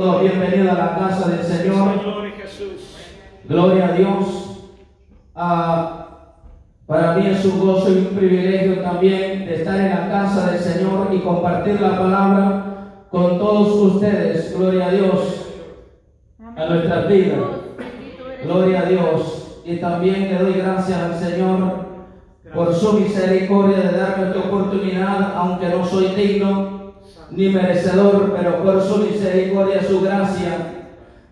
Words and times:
Bienvenido 0.00 0.70
a 0.70 0.74
la 0.74 0.96
casa 0.96 1.28
del 1.28 1.42
Señor. 1.44 2.00
Gloria 3.48 3.86
a 3.86 3.92
Dios. 3.94 4.70
Ah, 5.34 6.06
para 6.86 7.14
mí 7.14 7.26
es 7.26 7.44
un 7.44 7.58
gozo 7.58 7.92
y 7.92 7.96
un 7.96 8.16
privilegio 8.16 8.80
también 8.80 9.44
de 9.44 9.56
estar 9.56 9.74
en 9.80 9.90
la 9.90 10.08
casa 10.08 10.52
del 10.52 10.60
Señor 10.60 11.08
y 11.12 11.18
compartir 11.18 11.80
la 11.80 11.98
palabra 11.98 13.06
con 13.10 13.40
todos 13.40 13.94
ustedes. 13.94 14.56
Gloria 14.56 14.86
a 14.86 14.92
Dios. 14.92 15.48
A 16.56 16.66
nuestras 16.66 17.08
vidas. 17.08 17.40
Gloria 18.44 18.82
a 18.82 18.84
Dios. 18.84 19.62
Y 19.64 19.78
también 19.78 20.28
le 20.28 20.38
doy 20.38 20.52
gracias 20.52 20.96
al 20.96 21.18
Señor 21.18 21.88
por 22.54 22.72
su 22.72 22.92
misericordia 23.00 23.78
de 23.78 23.98
darme 23.98 24.28
esta 24.28 24.48
oportunidad, 24.48 25.32
aunque 25.34 25.68
no 25.70 25.84
soy 25.84 26.06
digno 26.14 26.77
ni 27.30 27.48
merecedor, 27.50 28.34
pero 28.36 28.62
por 28.62 28.82
su 28.82 28.98
misericordia, 28.98 29.82
su 29.82 30.00
gracia, 30.00 30.78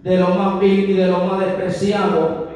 de 0.02 0.16
lo 0.18 0.28
más 0.28 0.60
vil 0.60 0.90
y 0.90 0.94
de 0.94 1.06
lo 1.08 1.18
más 1.24 1.40
despreciado. 1.40 2.46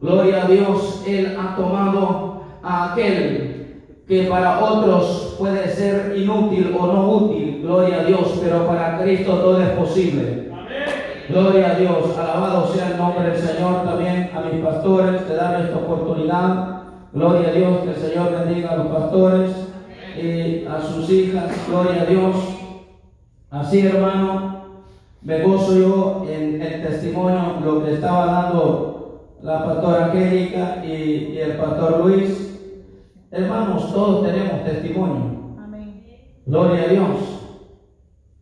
Gloria 0.00 0.44
a 0.44 0.48
Dios, 0.48 1.04
Él 1.06 1.36
ha 1.38 1.56
tomado 1.56 2.42
a 2.62 2.92
aquel 2.92 3.48
que 4.08 4.22
para 4.22 4.64
otros 4.64 5.36
puede 5.38 5.68
ser 5.68 6.16
inútil 6.16 6.74
o 6.78 6.86
no 6.86 7.10
útil, 7.10 7.60
gloria 7.62 8.00
a 8.00 8.04
Dios, 8.04 8.40
pero 8.42 8.66
para 8.66 8.98
Cristo 9.02 9.34
todo 9.34 9.60
es 9.60 9.68
posible. 9.70 10.48
Gloria 11.28 11.72
a 11.72 11.74
Dios, 11.74 12.16
alabado 12.18 12.68
sea 12.68 12.88
el 12.90 12.96
nombre 12.96 13.28
del 13.28 13.38
Señor 13.38 13.84
también 13.84 14.30
a 14.34 14.40
mis 14.40 14.64
pastores 14.64 15.28
de 15.28 15.36
dar 15.36 15.60
esta 15.60 15.76
oportunidad. 15.76 16.80
Gloria 17.12 17.50
a 17.50 17.52
Dios, 17.52 17.78
que 17.84 17.90
el 17.90 17.96
Señor 17.96 18.32
bendiga 18.32 18.70
a 18.70 18.76
los 18.76 18.86
pastores 18.86 19.50
y 20.16 20.64
a 20.66 20.80
sus 20.80 21.10
hijas. 21.10 21.44
Gloria 21.68 22.02
a 22.02 22.06
Dios. 22.06 22.57
Así, 23.50 23.80
hermano, 23.80 24.82
me 25.22 25.42
gozo 25.42 25.74
yo 25.74 26.26
en 26.28 26.60
el 26.60 26.82
testimonio, 26.82 27.60
lo 27.64 27.82
que 27.82 27.94
estaba 27.94 28.26
dando 28.26 29.38
la 29.42 29.64
pastora 29.64 30.06
Angélica 30.06 30.84
y, 30.84 31.32
y 31.32 31.38
el 31.38 31.56
pastor 31.56 32.04
Luis. 32.04 32.44
Hermanos, 33.30 33.92
todos 33.92 34.26
tenemos 34.26 34.64
testimonio. 34.64 35.56
Amén. 35.58 36.04
Gloria 36.44 36.82
a 36.82 36.88
Dios. 36.88 37.08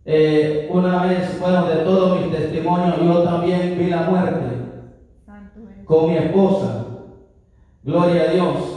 Eh, 0.05 0.69
una 0.73 1.07
vez, 1.07 1.39
bueno, 1.41 1.67
de 1.67 1.77
todos 1.77 2.21
mis 2.21 2.37
testimonios, 2.37 3.01
yo 3.01 3.23
también 3.23 3.77
vi 3.79 3.87
la 3.87 4.03
muerte 4.03 4.57
con 5.85 6.11
mi 6.11 6.17
esposa. 6.17 6.85
Gloria 7.85 8.23
a 8.23 8.33
Dios. 8.33 8.76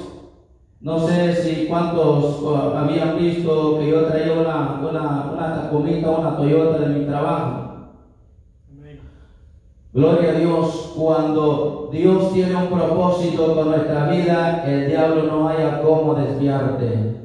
No 0.81 0.97
sé 0.97 1.33
si 1.33 1.67
cuántos 1.67 2.41
habían 2.73 3.17
visto 3.17 3.77
que 3.77 3.89
yo 3.89 4.05
traía 4.05 4.31
una, 4.31 4.79
una, 4.81 5.31
una 5.33 5.53
Tacomita, 5.53 6.09
una 6.09 6.37
Toyota 6.37 6.79
de 6.79 6.99
mi 6.99 7.05
trabajo. 7.05 7.69
Gloria 9.91 10.29
a 10.29 10.33
Dios, 10.33 10.93
cuando 10.95 11.89
Dios 11.91 12.31
tiene 12.31 12.55
un 12.55 12.67
propósito 12.69 13.55
con 13.55 13.69
nuestra 13.69 14.05
vida, 14.05 14.63
el 14.65 14.87
diablo 14.87 15.23
no 15.23 15.47
haya 15.47 15.81
cómo 15.81 16.13
desviarte. 16.13 17.15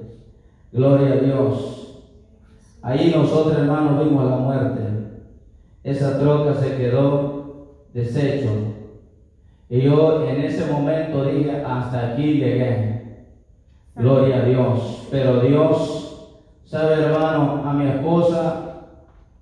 Gloria 0.73 1.13
a 1.13 1.17
Dios. 1.19 2.01
Ahí 2.83 3.13
nosotros, 3.15 3.57
hermanos, 3.57 4.03
vimos 4.03 4.25
la 4.25 4.37
muerte. 4.37 4.81
Esa 5.85 6.19
troca 6.19 6.55
se 6.55 6.77
quedó 6.77 7.69
deshecho. 7.93 8.51
Y 9.69 9.83
yo 9.83 10.25
en 10.27 10.41
ese 10.41 10.65
momento 10.73 11.25
dije, 11.25 11.63
hasta 11.65 12.13
aquí 12.13 12.35
llegué. 12.35 12.94
Gloria 13.97 14.37
a 14.39 14.45
Dios. 14.45 15.09
Pero 15.11 15.41
Dios, 15.41 16.29
sabe 16.65 16.95
hermano, 16.95 17.63
a 17.65 17.73
mi 17.73 17.89
esposa, 17.89 18.61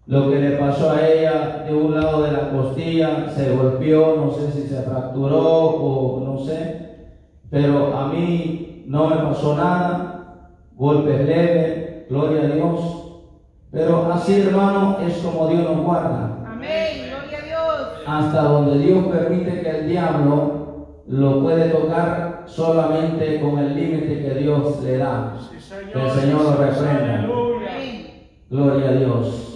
lo 0.07 0.31
que 0.31 0.39
le 0.41 0.57
pasó 0.57 0.91
a 0.91 1.07
ella 1.07 1.65
de 1.67 1.75
un 1.75 1.95
lado 1.95 2.23
de 2.23 2.33
la 2.33 2.51
costilla, 2.51 3.29
se 3.31 3.55
golpeó, 3.57 4.17
no 4.17 4.31
sé 4.33 4.51
si 4.53 4.69
se 4.69 4.83
fracturó 4.83 5.39
o 5.41 6.21
no 6.21 6.39
sé. 6.39 7.07
Pero 7.51 7.97
a 7.97 8.09
mí 8.09 8.85
no 8.87 9.09
me 9.09 9.17
pasó 9.17 9.57
nada, 9.57 10.51
golpes 10.75 11.27
leves, 11.27 12.09
gloria 12.09 12.43
a 12.43 12.47
Dios. 12.47 12.99
Pero 13.71 14.13
así 14.13 14.41
hermano 14.43 14.99
es 15.07 15.17
como 15.19 15.49
Dios 15.49 15.63
nos 15.63 15.83
guarda 15.83 16.45
Amén. 16.47 17.09
Gloria 17.09 17.39
a 17.39 17.43
Dios. 17.43 17.89
hasta 18.07 18.43
donde 18.43 18.79
Dios 18.79 19.07
permite 19.07 19.63
que 19.63 19.71
el 19.71 19.89
diablo 19.89 20.89
lo 21.07 21.41
puede 21.41 21.71
tocar 21.71 22.32
solamente 22.47 23.41
con 23.41 23.59
el 23.59 23.75
límite 23.75 24.23
que 24.23 24.41
Dios 24.41 24.83
le 24.83 24.99
da. 24.99 25.35
El 25.95 26.11
Señor 26.11 26.59
lo. 26.59 27.29
Amén. 27.65 28.29
Gloria 28.51 28.89
a 28.89 28.93
Dios. 28.93 29.53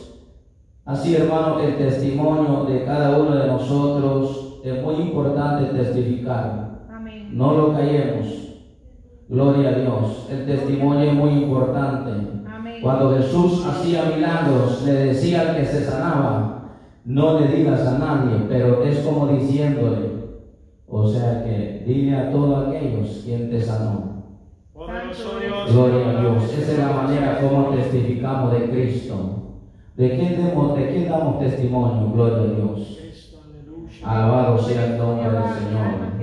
Así, 0.85 1.17
hermano, 1.17 1.61
el 1.61 1.77
testimonio 1.77 2.65
de 2.65 2.85
cada 2.85 3.19
uno 3.19 3.35
de 3.35 3.47
nosotros 3.47 4.61
es 4.65 4.83
muy 4.83 4.95
importante 4.95 5.77
testificar. 5.77 6.67
No 7.31 7.55
lo 7.55 7.73
callemos. 7.73 8.27
Gloria 9.29 9.71
a 9.71 9.73
Dios. 9.73 10.29
El 10.31 10.47
testimonio 10.47 11.11
es 11.11 11.15
muy 11.15 11.31
importante. 11.33 12.13
Cuando 12.81 13.17
Jesús 13.17 13.67
hacía 13.67 14.05
milagros, 14.05 14.83
le 14.85 14.93
decía 14.93 15.41
al 15.41 15.57
que 15.57 15.65
se 15.65 15.85
sanaba, 15.85 16.57
no 17.05 17.41
le 17.41 17.49
digas 17.49 17.87
a 17.87 17.99
nadie, 17.99 18.47
pero 18.49 18.83
es 18.85 19.01
como 19.01 19.29
diciéndole, 19.29 20.16
o 20.89 21.09
sea 21.09 21.45
que 21.45 21.83
dile 21.87 22.17
a 22.17 22.31
todos 22.31 22.69
aquellos 22.69 23.23
quien 23.25 23.51
te 23.51 23.61
sanó. 23.61 24.17
Gloria 24.75 26.11
a 26.11 26.21
Dios. 26.21 26.45
Esa 26.53 26.73
es 26.73 26.79
la 26.79 26.89
manera 26.89 27.41
como 27.41 27.75
testificamos 27.75 28.53
de 28.53 28.71
Cristo. 28.71 29.37
¿De 29.97 30.11
quién, 30.11 30.37
demos, 30.37 30.77
¿De 30.77 30.89
quién 30.91 31.09
damos 31.09 31.41
testimonio? 31.41 32.13
Gloria 32.13 32.39
a 32.39 32.55
Dios. 32.55 32.99
Alabado 34.05 34.59
sea 34.59 34.87
el 34.87 34.99
nombre 34.99 35.31
del 35.31 35.43
Señor. 35.43 36.17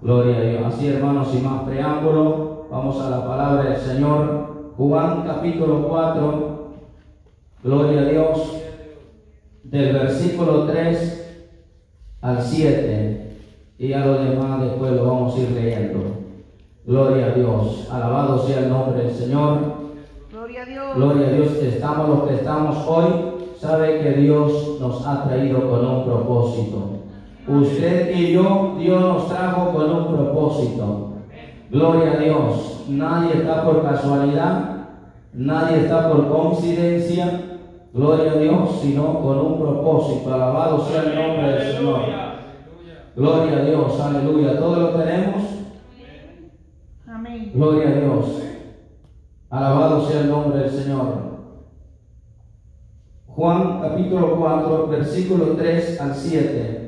Gloria 0.00 0.36
a 0.36 0.40
Dios. 0.40 0.62
Así, 0.66 0.88
hermanos, 0.88 1.28
sin 1.30 1.44
más 1.44 1.62
preámbulo, 1.64 2.66
vamos 2.70 3.00
a 3.00 3.10
la 3.10 3.26
palabra 3.26 3.70
del 3.70 3.76
Señor. 3.76 4.72
Juan 4.76 5.24
capítulo 5.26 5.88
4. 5.88 6.74
Gloria 7.64 8.00
a 8.00 8.04
Dios. 8.04 8.62
Del 9.64 9.92
versículo 9.92 10.66
3 10.66 11.42
al 12.20 12.40
7. 12.40 13.13
Y 13.84 13.92
a 13.92 14.06
lo 14.06 14.14
demás 14.14 14.62
después 14.62 14.92
lo 14.92 15.04
vamos 15.04 15.36
a 15.36 15.40
ir 15.40 15.50
leyendo. 15.50 15.98
Gloria 16.86 17.26
a 17.26 17.30
Dios. 17.32 17.86
Alabado 17.92 18.38
sea 18.38 18.60
el 18.60 18.70
nombre 18.70 19.02
del 19.02 19.12
Señor. 19.12 19.58
Gloria 20.32 20.62
a 20.62 20.64
Dios. 20.64 20.96
Gloria 20.96 21.26
a 21.26 21.30
Dios. 21.32 21.52
Estamos 21.62 22.08
los 22.08 22.22
que 22.22 22.34
estamos 22.36 22.78
hoy. 22.88 23.04
Sabe 23.58 24.00
que 24.00 24.12
Dios 24.12 24.78
nos 24.80 25.06
ha 25.06 25.24
traído 25.24 25.68
con 25.68 25.84
un 25.84 26.04
propósito. 26.06 27.00
Usted 27.46 28.16
y 28.16 28.32
yo, 28.32 28.74
Dios 28.78 29.02
nos 29.02 29.28
trajo 29.28 29.74
con 29.74 29.90
un 29.90 30.06
propósito. 30.16 31.10
Gloria 31.70 32.12
a 32.12 32.16
Dios. 32.16 32.86
Nadie 32.88 33.34
está 33.34 33.64
por 33.64 33.82
casualidad. 33.82 34.86
Nadie 35.34 35.80
está 35.80 36.10
por 36.10 36.26
coincidencia. 36.28 37.38
Gloria 37.92 38.32
a 38.32 38.36
Dios, 38.36 38.78
sino 38.80 39.20
con 39.20 39.38
un 39.40 39.60
propósito. 39.60 40.32
Alabado 40.32 40.86
sea 40.86 41.02
el 41.02 41.14
nombre 41.14 41.52
del 41.52 41.76
Señor. 41.76 42.33
Gloria 43.16 43.58
a 43.58 43.64
Dios. 43.64 44.00
Aleluya. 44.00 44.58
Todo 44.58 44.76
lo 44.76 44.88
tenemos. 44.90 45.42
Amén. 47.06 47.52
Gloria 47.54 47.88
a 47.88 47.92
Dios. 47.92 48.42
Alabado 49.50 50.04
sea 50.04 50.22
el 50.22 50.30
nombre 50.30 50.58
del 50.58 50.70
Señor. 50.70 51.34
Juan 53.28 53.80
capítulo 53.80 54.36
4, 54.36 54.88
versículo 54.88 55.44
3 55.56 56.00
al 56.00 56.14
7. 56.14 56.84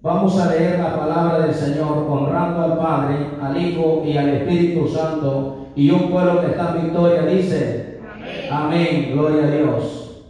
Vamos 0.00 0.38
a 0.38 0.50
leer 0.50 0.78
la 0.78 0.96
palabra 0.96 1.46
del 1.46 1.54
Señor 1.54 2.06
honrando 2.08 2.62
al 2.62 2.78
Padre, 2.78 3.16
al 3.42 3.60
Hijo 3.60 4.02
y 4.06 4.16
al 4.16 4.28
Espíritu 4.30 4.88
Santo. 4.88 5.68
Y 5.74 5.90
un 5.90 6.10
pueblo 6.10 6.40
que 6.40 6.52
está 6.52 6.74
en 6.74 6.84
victoria 6.84 7.22
dice, 7.22 8.00
Amén. 8.14 8.48
Amén, 8.50 9.10
gloria 9.12 9.44
a 9.44 9.50
Dios. 9.50 10.24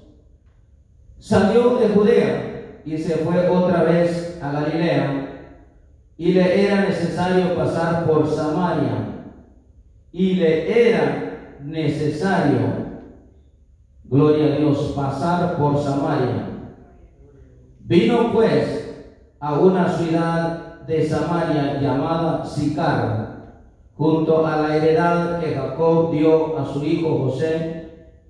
Salió 1.18 1.76
de 1.76 1.88
Judea 1.88 2.80
y 2.84 2.98
se 2.98 3.16
fue 3.18 3.48
otra 3.48 3.82
vez 3.84 4.40
a 4.42 4.50
Galilea 4.50 5.25
y 6.16 6.32
le 6.32 6.64
era 6.64 6.82
necesario 6.82 7.54
pasar 7.54 8.06
por 8.06 8.26
Samaria 8.26 9.16
y 10.12 10.34
le 10.36 10.88
era 10.88 11.58
necesario, 11.62 12.60
gloria 14.04 14.46
a 14.46 14.56
Dios, 14.56 14.94
pasar 14.96 15.56
por 15.58 15.78
Samaria. 15.78 16.48
Vino 17.80 18.32
pues 18.32 19.04
a 19.40 19.58
una 19.58 19.88
ciudad 19.90 20.80
de 20.86 21.06
Samaria 21.06 21.80
llamada 21.82 22.46
Sicar, 22.46 23.60
junto 23.94 24.46
a 24.46 24.56
la 24.62 24.76
heredad 24.76 25.38
que 25.38 25.54
Jacob 25.54 26.12
dio 26.12 26.58
a 26.58 26.64
su 26.64 26.82
hijo 26.82 27.24
José, 27.24 27.76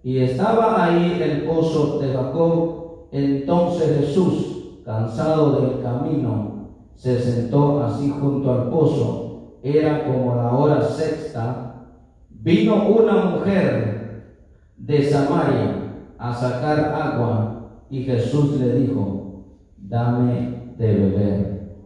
y 0.03 0.19
estaba 0.19 0.85
ahí 0.85 1.21
el 1.23 1.43
pozo 1.43 1.99
de 2.01 2.13
Jacob. 2.13 3.09
Entonces 3.13 3.99
Jesús, 4.01 4.81
cansado 4.85 5.61
del 5.61 5.83
camino, 5.83 6.56
se 6.97 7.21
sentó 7.21 7.83
así 7.85 8.11
junto 8.11 8.53
al 8.53 8.71
pozo. 8.71 9.59
Era 9.63 10.05
como 10.05 10.35
la 10.35 10.53
hora 10.53 10.83
sexta. 10.83 11.85
Vino 12.31 12.89
una 12.89 13.25
mujer 13.27 14.37
de 14.77 15.03
Samaria 15.03 15.77
a 16.19 16.33
sacar 16.33 16.95
agua 16.95 17.71
y 17.91 18.03
Jesús 18.05 18.59
le 18.61 18.81
dijo, 18.81 19.45
dame 19.77 20.73
de 20.77 20.95
beber. 20.95 21.77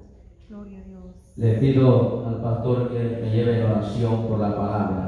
Gloria 0.49 0.81
a 0.81 0.89
Dios. 0.89 1.05
Le 1.37 1.55
pido 1.55 2.27
al 2.27 2.41
pastor 2.43 2.91
que 2.91 3.21
me 3.23 3.31
lleve 3.31 3.61
en 3.61 3.67
oración 3.67 4.27
por 4.27 4.39
la 4.39 4.57
palabra. 4.57 5.07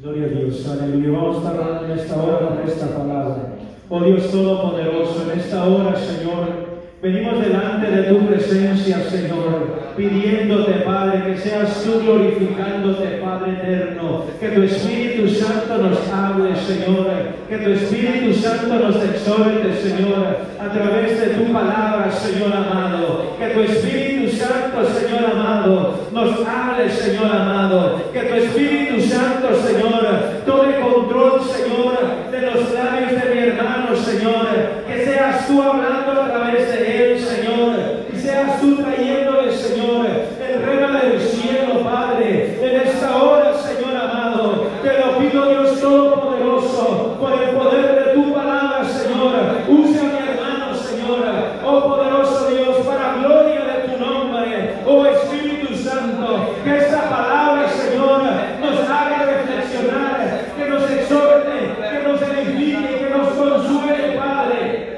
Gloria, 0.00 0.24
a 0.24 0.28
Dios, 0.28 0.66
aleluya. 0.66 1.10
Vamos 1.18 1.44
a 1.44 1.52
estar 1.52 1.84
en 1.84 1.90
esta 1.90 2.22
hora 2.22 2.48
por 2.48 2.60
esta 2.66 2.86
palabra. 2.96 3.54
Oh 3.90 4.02
Dios 4.02 4.30
Todopoderoso, 4.30 5.30
en 5.30 5.38
esta 5.38 5.66
hora, 5.66 5.94
Señor, 5.94 6.69
venimos 7.02 7.40
delante 7.40 7.90
de 7.90 8.02
tu 8.04 8.26
presencia, 8.26 9.00
Señor, 9.10 9.89
pidiéndote, 9.96 10.72
Padre, 10.84 11.22
que 11.24 11.38
seas 11.38 11.82
tú 11.84 12.00
glorificándote, 12.00 13.20
Padre 13.22 13.52
eterno, 13.52 14.24
que 14.38 14.48
tu 14.48 14.62
Espíritu 14.62 15.28
Santo 15.28 15.78
nos 15.78 16.08
hable, 16.08 16.56
Señor, 16.56 17.06
que 17.48 17.56
tu 17.58 17.70
Espíritu 17.70 18.34
Santo 18.34 18.74
nos 18.74 18.96
exhorte, 19.04 19.74
Señor, 19.82 20.36
a 20.58 20.72
través 20.72 21.20
de 21.20 21.26
tu 21.28 21.52
palabra, 21.52 22.10
Señor 22.10 22.52
amado, 22.52 23.36
que 23.38 23.46
tu 23.48 23.60
Espíritu 23.60 24.36
Santo, 24.36 24.84
Señor 24.84 25.30
amado, 25.32 26.08
nos 26.12 26.46
hable, 26.46 26.90
Señor 26.90 27.26
amado, 27.26 28.02
que 28.12 28.20
tu 28.20 28.34
Espíritu 28.34 29.00
Santo, 29.00 29.48
Señor, 29.66 30.06
tome 30.46 30.80
control, 30.80 31.40
Señor, 31.42 32.30
de 32.30 32.40
los 32.40 32.72
labios 32.72 33.22
de 33.22 33.34
mi 33.34 33.40
hermano, 33.40 33.96
Señor, 33.96 34.46
que 34.86 35.04
seas 35.04 35.46
tú 35.46 35.62
hablando 35.62 36.22
a 36.22 36.28
través 36.28 36.68
de 36.72 37.12
él, 37.12 37.18
Señor, 37.18 37.99
seas 38.20 38.60
tú 38.60 38.76
trayéndole, 38.76 39.52
Señor, 39.52 40.06
el 40.06 40.62
reino 40.62 40.92
del 40.92 41.20
cielo, 41.20 41.82
Padre, 41.82 42.58
en 42.62 42.88
esta 42.88 43.16
hora, 43.16 43.54
Señor 43.54 43.96
amado, 43.96 44.66
te 44.82 44.98
lo 44.98 45.18
pido, 45.18 45.48
Dios 45.48 45.80
Todopoderoso, 45.80 47.16
por 47.18 47.32
el 47.32 47.50
poder 47.50 48.04
de 48.04 48.14
tu 48.14 48.32
palabra, 48.32 48.84
Señor, 48.84 49.32
usa 49.68 50.00
a 50.00 50.04
mi 50.04 50.18
hermano, 50.18 50.74
Señor, 50.74 51.24
oh 51.64 51.84
poderoso 51.84 52.48
Dios, 52.50 52.76
para 52.86 53.14
gloria 53.14 53.60
de 53.64 53.88
tu 53.88 54.04
nombre, 54.04 54.74
oh 54.86 55.06
Espíritu 55.06 55.74
Santo, 55.76 56.54
que 56.62 56.76
esta 56.76 57.08
palabra, 57.08 57.68
Señor, 57.70 58.22
nos 58.60 58.80
haga 58.88 59.24
reflexionar, 59.24 60.44
que 60.56 60.68
nos 60.68 60.90
exhorte, 60.90 61.74
que 61.90 62.08
nos 62.08 62.22
edifique, 62.22 62.98
que 62.98 63.10
nos 63.10 63.28
consuele, 63.28 64.18
Padre. 64.18 64.90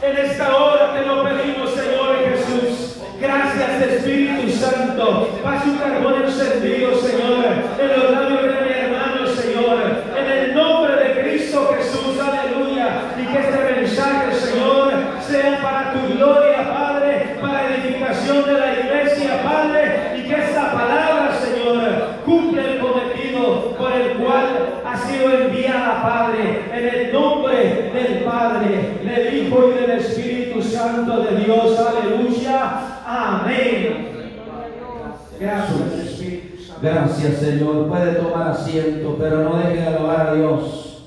En 0.00 0.16
esta 0.16 0.56
hora 0.56 0.94
te 0.94 1.04
lo 1.04 1.24
pedimos, 1.24 1.70
Señor 1.70 2.16
Jesús. 2.30 3.02
Gracias, 3.20 3.82
Espíritu 3.82 4.48
Santo. 4.50 5.28
Paz 5.42 5.66
un 5.66 5.76
carbón 5.76 6.22
encendido, 6.22 6.96
Señor, 6.96 7.44
en 7.78 7.88
los 7.88 8.10
labios 8.12 8.42
de 8.42 8.60
mi 8.62 8.70
hermano, 8.70 9.26
Señor. 9.26 9.78
En 10.16 10.26
el 10.30 10.54
nombre 10.54 10.94
de 10.94 11.20
Cristo 11.20 11.74
Jesús, 11.76 12.16
aleluya. 12.20 13.02
Y 13.20 13.26
que 13.26 13.38
este 13.38 13.80
mensaje, 13.80 14.34
Señor, 14.34 14.92
sea 15.20 15.60
para 15.60 15.92
tu 15.92 16.14
gloria, 16.14 16.72
Padre, 16.72 17.36
para 17.40 17.74
edificación 17.74 18.44
de 18.46 18.52
la 18.52 18.72
iglesia, 18.80 19.42
Padre. 19.42 20.12
Y 20.16 20.28
que 20.28 20.34
esta 20.34 20.72
palabra, 20.72 21.36
Señor, 21.40 22.22
cumpla 22.24 22.62
el 22.62 22.78
cometido 22.78 23.74
por 23.76 23.92
el 23.92 24.12
cual 24.18 24.80
ha 24.86 24.96
sido 24.96 25.32
enviada, 25.32 26.02
Padre, 26.02 26.64
en 26.72 26.88
el 26.88 27.12
nombre 27.12 27.90
del 27.92 28.22
Padre, 28.22 28.98
del 29.02 29.34
Hijo 29.34 29.70
y 29.70 29.80
del 29.80 29.90
Espíritu 29.98 30.62
Santo 30.62 31.08
de 31.30 31.44
Dios. 31.44 31.78
Aleluya. 31.78 32.80
Amén. 33.06 34.08
Gracias, 35.40 35.92
Espíritu 36.04 36.62
Santo. 36.62 36.80
Gracias 36.82 37.36
Señor. 37.36 37.88
Puede 37.88 38.12
tomar 38.14 38.48
asiento, 38.48 39.16
pero 39.18 39.44
no 39.44 39.58
deje 39.58 39.80
de 39.80 39.86
alabar 39.86 40.28
a 40.28 40.34
Dios. 40.34 41.06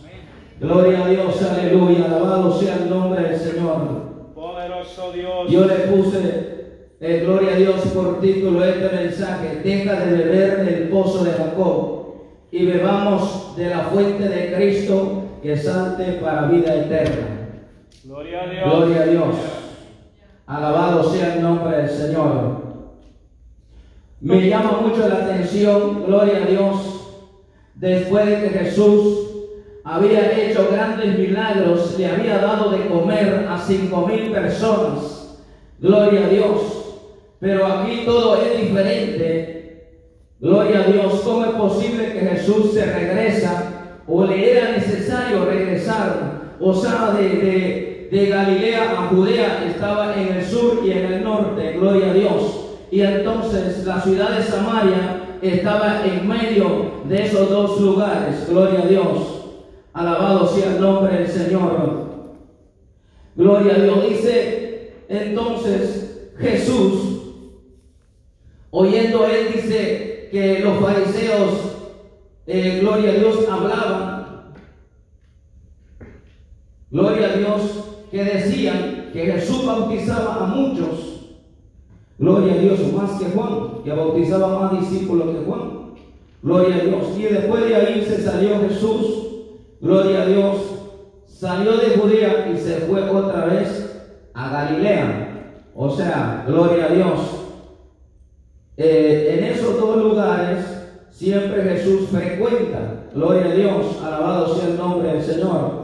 Gloria 0.60 1.06
a 1.06 1.08
Dios, 1.10 1.42
aleluya. 1.42 2.06
Alabado 2.06 2.58
sea 2.60 2.76
el 2.76 2.90
nombre 2.90 3.24
del 3.24 3.40
Señor. 3.40 4.34
Poderoso 4.36 5.12
Dios. 5.12 5.50
Yo 5.50 5.66
le 5.66 5.76
puse, 5.76 6.78
eh, 7.00 7.24
gloria 7.26 7.54
a 7.54 7.56
Dios, 7.56 7.82
por 7.94 8.22
título 8.22 8.64
este 8.64 8.96
mensaje. 8.96 9.62
Deja 9.64 10.00
de 10.00 10.18
beber 10.18 10.66
del 10.66 10.90
pozo 10.90 11.24
de 11.24 11.32
Jacob 11.32 12.02
y 12.52 12.66
bebamos 12.66 13.56
de 13.58 13.70
la 13.70 13.80
fuente 13.80 14.30
de 14.30 14.54
Cristo 14.54 15.24
que 15.42 15.58
salte 15.58 16.20
para 16.22 16.48
vida 16.48 16.76
eterna. 16.76 17.28
Gloria 18.04 18.44
a 18.44 18.48
Dios. 18.48 18.64
Gloria 18.66 19.02
a 19.02 19.06
Dios. 19.06 19.36
Alabado 20.52 21.10
sea 21.10 21.36
el 21.36 21.44
nombre 21.44 21.78
del 21.78 21.90
Señor. 21.90 22.62
Me 24.20 24.50
llama 24.50 24.82
mucho 24.82 25.08
la 25.08 25.24
atención, 25.24 26.04
gloria 26.06 26.44
a 26.44 26.46
Dios, 26.46 26.76
después 27.76 28.26
de 28.26 28.42
que 28.42 28.60
Jesús 28.60 29.30
había 29.86 30.38
hecho 30.38 30.68
grandes 30.70 31.18
milagros, 31.18 31.98
le 31.98 32.06
había 32.06 32.40
dado 32.40 32.70
de 32.70 32.86
comer 32.88 33.48
a 33.50 33.58
cinco 33.58 34.06
mil 34.06 34.30
personas. 34.34 35.40
Gloria 35.80 36.26
a 36.26 36.28
Dios. 36.30 37.00
Pero 37.40 37.66
aquí 37.66 38.04
todo 38.04 38.36
es 38.36 38.60
diferente. 38.60 39.88
Gloria 40.42 40.82
a 40.82 40.92
Dios. 40.92 41.22
¿Cómo 41.24 41.46
es 41.46 41.52
posible 41.52 42.12
que 42.12 42.20
Jesús 42.20 42.74
se 42.74 42.88
regresa 42.88 43.72
o 44.06 44.26
le 44.26 44.52
era 44.52 44.72
necesario 44.72 45.46
regresar? 45.46 46.42
O 46.60 46.74
sea, 46.74 47.14
de, 47.18 47.30
de, 47.30 47.91
de 48.12 48.26
Galilea 48.26 48.92
a 48.92 49.08
Judea 49.08 49.66
estaba 49.66 50.14
en 50.16 50.36
el 50.36 50.46
sur 50.46 50.82
y 50.86 50.92
en 50.92 51.14
el 51.14 51.24
norte. 51.24 51.74
Gloria 51.74 52.12
a 52.12 52.14
Dios. 52.14 52.66
Y 52.92 53.02
entonces 53.02 53.86
la 53.86 54.02
ciudad 54.02 54.38
de 54.38 54.44
Samaria 54.44 55.38
estaba 55.42 56.06
en 56.06 56.28
medio 56.28 56.92
de 57.06 57.24
esos 57.24 57.50
dos 57.50 57.80
lugares. 57.80 58.50
Gloria 58.50 58.82
a 58.82 58.88
Dios. 58.88 59.46
Alabado 59.94 60.46
sea 60.46 60.76
el 60.76 60.82
nombre 60.82 61.20
del 61.20 61.28
Señor. 61.28 62.12
Gloria 63.38 63.76
a 63.76 63.80
Dios. 63.80 64.10
Dice 64.10 64.94
entonces 65.08 66.32
Jesús, 66.38 67.22
oyendo 68.72 69.26
él, 69.26 69.54
dice 69.56 70.28
que 70.32 70.60
los 70.60 70.80
fariseos, 70.80 71.54
eh, 72.46 72.80
gloria 72.82 73.12
a 73.12 73.16
Dios, 73.16 73.48
hablaban. 73.50 74.22
Gloria 76.90 77.28
a 77.28 77.38
Dios, 77.38 77.92
que 78.12 78.24
decían 78.24 79.10
que 79.14 79.26
Jesús 79.26 79.66
bautizaba 79.66 80.44
a 80.44 80.48
muchos. 80.48 81.30
Gloria 82.20 82.54
a 82.54 82.58
Dios, 82.58 82.94
más 82.94 83.20
que 83.20 83.26
Juan, 83.32 83.84
que 83.84 83.92
bautizaba 83.92 84.60
más 84.60 84.80
discípulos 84.80 85.30
que 85.30 85.46
Juan. 85.46 85.82
Gloria 86.44 86.76
a 86.76 86.80
Dios. 86.80 87.18
Y 87.18 87.24
después 87.24 87.66
de 87.66 87.76
ahí 87.76 88.06
se 88.06 88.22
salió 88.22 88.60
Jesús. 88.68 89.28
Gloria 89.80 90.24
a 90.24 90.26
Dios. 90.26 90.58
Salió 91.26 91.78
de 91.78 91.98
Judea 91.98 92.52
y 92.54 92.58
se 92.58 92.82
fue 92.82 93.10
otra 93.10 93.46
vez 93.46 94.04
a 94.34 94.50
Galilea. 94.52 95.56
O 95.74 95.90
sea, 95.90 96.44
gloria 96.46 96.86
a 96.86 96.90
Dios. 96.90 97.20
Eh, 98.78 99.38
en 99.38 99.44
esos 99.46 99.80
dos 99.80 99.98
lugares 99.98 100.66
siempre 101.10 101.64
Jesús 101.64 102.10
frecuenta. 102.10 103.06
Gloria 103.16 103.46
a 103.46 103.56
Dios. 103.56 104.00
Alabado 104.04 104.54
sea 104.54 104.70
el 104.70 104.78
nombre 104.78 105.14
del 105.14 105.24
Señor. 105.24 105.81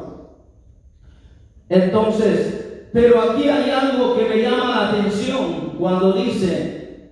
Entonces, 1.70 2.88
pero 2.94 3.22
aquí 3.22 3.50
hay 3.50 3.70
algo 3.70 4.18
que 4.18 4.26
me 4.26 4.42
llama 4.42 4.70
la 4.70 4.90
atención 4.90 5.76
cuando 5.78 6.14
dice, 6.14 7.12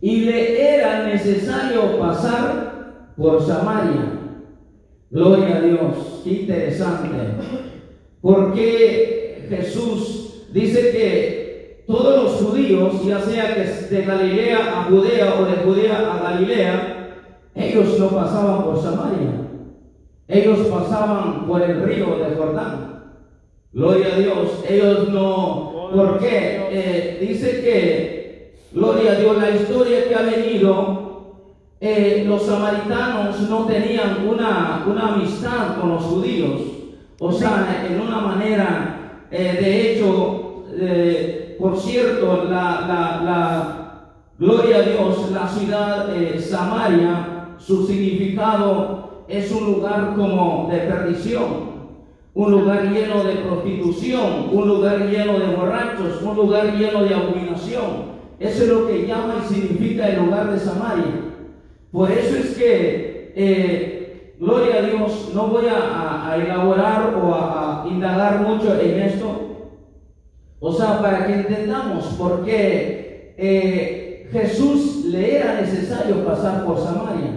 y 0.00 0.20
le 0.20 0.76
era 0.76 1.04
necesario 1.04 1.98
pasar 1.98 3.12
por 3.16 3.42
Samaria. 3.42 4.12
Gloria 5.10 5.56
a 5.56 5.60
Dios, 5.60 6.20
qué 6.22 6.30
interesante. 6.30 7.08
Porque 8.20 9.46
Jesús 9.48 10.44
dice 10.52 10.90
que 10.90 11.84
todos 11.86 12.22
los 12.22 12.32
judíos, 12.42 13.04
ya 13.04 13.20
sea 13.20 13.54
que 13.54 13.94
de 13.94 14.04
Galilea 14.04 14.80
a 14.80 14.84
Judea 14.84 15.34
o 15.40 15.44
de 15.44 15.56
Judea 15.56 16.12
a 16.12 16.30
Galilea, 16.30 16.96
ellos 17.54 17.98
no 17.98 18.08
pasaban 18.08 18.64
por 18.64 18.82
Samaria. 18.82 19.46
Ellos 20.28 20.58
pasaban 20.66 21.46
por 21.46 21.62
el 21.62 21.82
río 21.82 22.18
de 22.18 22.34
Jordán. 22.34 22.95
Gloria 23.76 24.14
a 24.14 24.18
Dios. 24.18 24.64
Ellos 24.66 25.10
no. 25.10 25.90
¿Por 25.94 26.18
qué? 26.18 26.66
Eh, 26.70 27.18
dice 27.20 27.60
que, 27.60 28.54
gloria 28.72 29.12
a 29.12 29.14
Dios, 29.16 29.36
la 29.36 29.50
historia 29.50 30.08
que 30.08 30.14
ha 30.14 30.22
venido, 30.22 31.42
eh, 31.78 32.24
los 32.26 32.46
samaritanos 32.46 33.38
no 33.50 33.66
tenían 33.66 34.26
una, 34.26 34.82
una 34.86 35.08
amistad 35.08 35.78
con 35.78 35.90
los 35.90 36.02
judíos. 36.04 36.62
O 37.18 37.30
sea, 37.30 37.86
en 37.86 38.00
una 38.00 38.18
manera, 38.18 39.26
eh, 39.30 39.58
de 39.60 39.92
hecho, 39.92 40.64
por 41.58 41.78
cierto, 41.78 42.46
la, 42.48 42.80
la, 42.88 43.22
la, 43.22 44.10
gloria 44.38 44.78
a 44.78 44.82
Dios, 44.82 45.30
la 45.32 45.46
ciudad 45.46 46.06
de 46.06 46.40
Samaria, 46.40 47.56
su 47.58 47.86
significado 47.86 49.24
es 49.28 49.52
un 49.52 49.66
lugar 49.66 50.14
como 50.16 50.66
de 50.72 50.78
perdición 50.78 51.75
un 52.36 52.50
lugar 52.50 52.92
lleno 52.92 53.24
de 53.24 53.36
prostitución, 53.36 54.50
un 54.52 54.68
lugar 54.68 55.08
lleno 55.08 55.38
de 55.38 55.56
borrachos, 55.56 56.20
un 56.20 56.36
lugar 56.36 56.76
lleno 56.76 57.02
de 57.02 57.14
abominación. 57.14 58.16
Eso 58.38 58.64
es 58.64 58.68
lo 58.68 58.86
que 58.86 59.06
llama 59.06 59.36
y 59.42 59.54
significa 59.54 60.06
el 60.06 60.26
lugar 60.26 60.52
de 60.52 60.58
Samaria. 60.58 61.14
Por 61.90 62.10
eso 62.10 62.36
es 62.36 62.58
que 62.58 63.32
eh, 63.34 64.34
gloria 64.38 64.76
a 64.76 64.82
Dios, 64.82 65.30
no 65.34 65.46
voy 65.46 65.64
a, 65.64 66.36
elaborar 66.36 67.14
o 67.14 67.34
a, 67.34 67.84
a 67.84 67.88
indagar 67.88 68.42
mucho 68.42 68.78
en 68.78 69.00
esto. 69.00 69.28
O 70.60 70.74
sea, 70.74 71.00
para 71.00 71.26
que 71.26 71.36
entendamos 71.36 72.04
por 72.18 72.44
qué 72.44 73.34
eh, 73.38 74.28
Jesús 74.30 75.06
le 75.06 75.36
era 75.36 75.58
necesario 75.62 76.22
pasar 76.26 76.66
por 76.66 76.78
Samaria. 76.78 77.30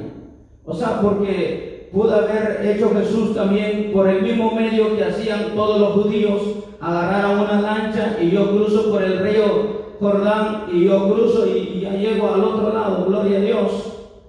O 0.66 0.74
sea, 0.74 1.00
porque 1.00 1.69
pudo 1.92 2.16
haber 2.16 2.62
hecho 2.64 2.92
Jesús 2.94 3.36
también 3.36 3.92
por 3.94 4.08
el 4.08 4.22
mismo 4.22 4.52
medio 4.52 4.96
que 4.96 5.04
hacían 5.04 5.56
todos 5.56 5.80
los 5.80 5.94
judíos, 5.94 6.42
agarrar 6.80 7.26
a 7.26 7.30
una 7.30 7.62
lancha 7.62 8.18
y 8.22 8.32
yo 8.32 8.52
cruzo 8.52 8.92
por 8.92 9.04
el 9.04 9.20
río 9.20 9.80
Jordán 10.00 10.68
y 10.72 10.86
yo 10.86 11.14
cruzo 11.14 11.46
y, 11.48 11.82
ya 11.82 11.92
llego 11.92 12.34
al 12.34 12.44
otro 12.44 12.74
lado, 12.74 13.06
gloria 13.06 13.38
a 13.38 13.42
Dios, 13.42 13.72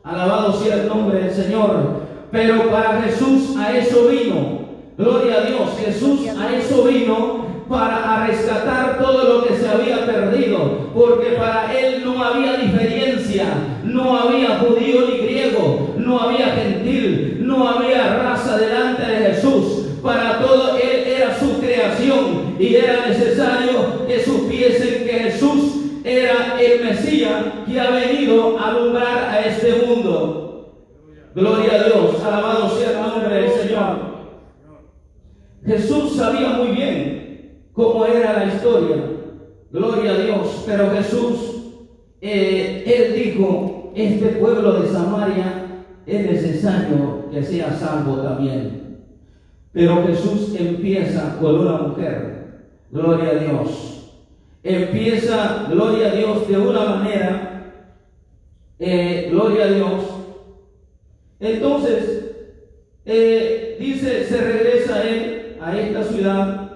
alabado 0.02 0.52
sea 0.52 0.83
el 0.83 0.88
nombre 0.88 1.21
del 1.21 1.33
Señor. 1.33 2.00
Pero 2.33 2.71
para 2.71 3.02
Jesús 3.02 3.57
a 3.57 3.76
eso 3.76 4.09
vino, 4.09 4.61
gloria 4.99 5.37
a 5.38 5.40
Dios, 5.43 5.71
Jesús 5.85 6.29
a 6.29 6.57
eso 6.57 6.85
vino 6.85 7.50
para 7.71 8.27
rescatar 8.27 8.99
todo 8.99 9.33
lo 9.33 9.47
que 9.47 9.57
se 9.57 9.69
había 9.69 10.05
perdido, 10.05 10.91
porque 10.93 11.37
para 11.39 11.73
él 11.73 12.03
no 12.05 12.21
había 12.23 12.57
diferencia, 12.57 13.45
no 13.85 14.19
había 14.19 14.59
judío 14.59 15.07
ni 15.09 15.19
griego, 15.19 15.95
no 15.97 16.21
había 16.21 16.49
gentil, 16.49 17.39
no 17.43 17.69
había 17.69 18.17
raza 18.17 18.59
delante 18.59 19.07
de 19.07 19.17
Jesús. 19.19 19.87
Para 20.03 20.41
todo 20.41 20.79
él 20.79 21.05
era 21.07 21.39
su 21.39 21.61
creación 21.61 22.57
y 22.59 22.75
era 22.75 23.07
necesario 23.07 24.05
que 24.09 24.25
supiesen 24.25 25.05
que 25.07 25.12
Jesús 25.12 25.77
era 26.03 26.61
el 26.61 26.85
Mesías 26.85 27.45
que 27.69 27.81
ha 27.81 27.91
venido 27.91 28.59
a 28.59 28.71
alumbrar 28.71 29.29
a 29.31 29.47
este 29.47 29.87
mundo. 29.87 30.75
Gloria 31.37 31.73
a 31.75 31.85
Dios, 31.85 32.25
alabado 32.25 32.69
sea 32.77 32.91
el 32.91 32.97
nombre 32.97 33.33
del 33.33 33.50
Señor. 33.53 34.11
Jesús 35.65 36.17
sabía 36.17 36.49
muy 36.49 36.69
bien 36.69 37.20
cómo 37.80 38.04
era 38.04 38.44
la 38.44 38.54
historia. 38.54 38.96
Gloria 39.72 40.12
a 40.12 40.18
Dios. 40.18 40.64
Pero 40.66 40.90
Jesús, 40.90 41.62
eh, 42.20 42.84
él 42.87 43.14
dijo, 43.14 43.92
este 43.94 44.26
pueblo 44.28 44.80
de 44.80 44.88
Samaria 44.88 45.87
es 46.06 46.26
necesario 46.26 47.30
que 47.30 47.42
sea 47.42 47.72
salvo 47.72 48.16
también. 48.16 48.99
Pero 49.72 50.06
Jesús 50.06 50.54
empieza 50.58 51.38
con 51.40 51.60
una 51.60 51.78
mujer. 51.78 52.40
Gloria 52.90 53.30
a 53.30 53.34
Dios. 53.34 54.12
Empieza, 54.62 55.68
gloria 55.70 56.08
a 56.08 56.14
Dios, 56.16 56.46
de 56.49 56.58
una 56.58 56.84
manera, 56.84 57.72
eh, 58.78 59.28
gloria 59.30 59.64
a 59.64 59.68
Dios. 59.68 60.04
Entonces, 61.38 62.32
eh, 63.06 63.76
dice, 63.80 64.25
se 64.25 64.37
regresa 64.38 65.02
él 65.08 65.56
a 65.62 65.78
esta 65.78 66.04
ciudad 66.04 66.70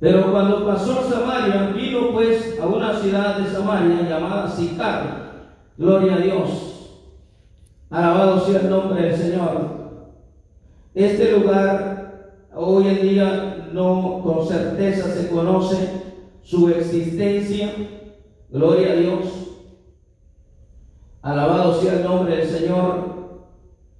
pero 0.00 0.32
cuando 0.32 0.66
pasó 0.66 1.00
a 1.00 1.02
Samaria, 1.04 1.72
vino 1.76 2.10
pues 2.12 2.58
a 2.60 2.66
una 2.66 2.94
ciudad 2.98 3.38
de 3.38 3.50
Samaria 3.50 4.08
llamada 4.08 4.48
Sicar. 4.50 5.30
Gloria 5.76 6.14
a 6.14 6.18
Dios. 6.18 7.00
Alabado 7.90 8.40
sea 8.40 8.60
el 8.60 8.70
nombre 8.70 9.02
del 9.02 9.16
Señor. 9.16 9.80
Este 10.94 11.32
lugar 11.38 12.46
hoy 12.54 12.88
en 12.88 13.02
día 13.02 13.68
no 13.72 14.20
con 14.22 14.46
certeza 14.46 15.08
se 15.10 15.28
conoce 15.28 15.76
su 16.42 16.68
existencia. 16.70 17.70
Gloria 18.48 18.92
a 18.92 18.96
Dios. 18.96 19.26
Alabado 21.22 21.74
sea 21.80 21.94
el 21.94 22.04
nombre 22.04 22.36
del 22.36 22.48
Señor. 22.48 23.10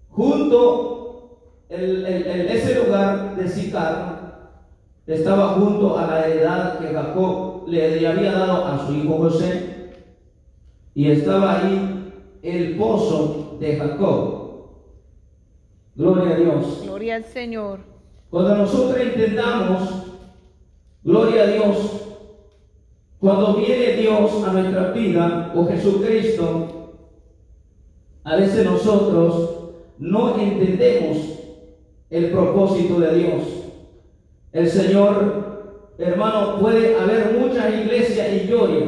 Junto 0.09 1.66
el- 1.69 2.04
ese 2.07 2.85
lugar 2.85 3.37
de 3.37 3.49
Sicar 3.49 4.19
estaba 5.07 5.54
junto 5.54 5.99
a 5.99 6.07
la 6.07 6.28
heredad 6.28 6.78
que 6.78 6.95
Jacob 6.95 7.69
le 7.69 8.07
había 8.07 8.33
dado 8.33 8.64
a 8.64 8.87
su 8.87 8.95
hijo 8.95 9.19
José 9.19 9.92
y 10.95 11.11
estaba 11.11 11.59
ahí 11.59 12.12
el 12.42 12.76
pozo 12.76 13.57
de 13.61 13.76
Jacob. 13.76 14.40
Gloria 15.95 16.35
a 16.35 16.38
Dios. 16.38 16.80
Gloria 16.83 17.16
al 17.16 17.25
Señor. 17.25 17.80
Cuando 18.30 18.57
nosotros 18.57 18.99
entendamos, 19.00 19.88
gloria 21.02 21.42
a 21.42 21.47
Dios, 21.47 22.00
cuando 23.19 23.54
viene 23.54 23.95
Dios 23.95 24.45
a 24.47 24.52
nuestra 24.52 24.92
vida 24.92 25.52
o 25.54 25.66
Jesucristo, 25.66 26.95
a 28.25 28.37
veces 28.37 28.64
nosotros 28.64 29.50
no 29.99 30.38
entendemos 30.38 31.16
el 32.09 32.30
propósito 32.30 33.00
de 33.00 33.14
Dios. 33.14 33.59
El 34.52 34.69
Señor, 34.69 35.95
hermano, 35.99 36.59
puede 36.59 36.97
haber 36.97 37.38
muchas 37.38 37.73
iglesias 37.73 38.28
y 38.33 38.47
gloria. 38.49 38.87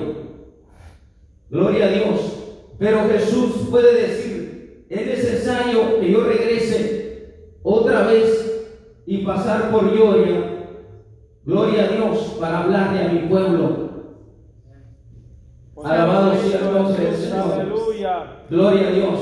Gloria 1.50 1.86
a 1.86 1.88
Dios. 1.88 2.38
Pero 2.78 3.08
Jesús 3.08 3.68
puede 3.70 4.08
decir, 4.08 4.86
es 4.88 5.06
necesario 5.06 6.00
que 6.00 6.10
yo 6.10 6.24
regrese 6.24 7.36
otra 7.62 8.06
vez 8.08 8.64
y 9.06 9.18
pasar 9.18 9.70
por 9.70 9.88
gloria. 9.92 10.66
Gloria 11.44 11.84
a 11.84 11.88
Dios 11.88 12.36
para 12.40 12.64
hablarle 12.64 13.04
a 13.04 13.08
mi 13.12 13.20
pueblo. 13.28 13.90
Alabado 15.84 16.34
sea 16.36 16.58
el 16.58 16.74
nombre 16.74 17.04
del 17.04 17.16
Señor. 17.16 17.52
Aleluya. 17.52 18.44
Gloria 18.50 18.88
a 18.88 18.92
Dios. 18.92 19.18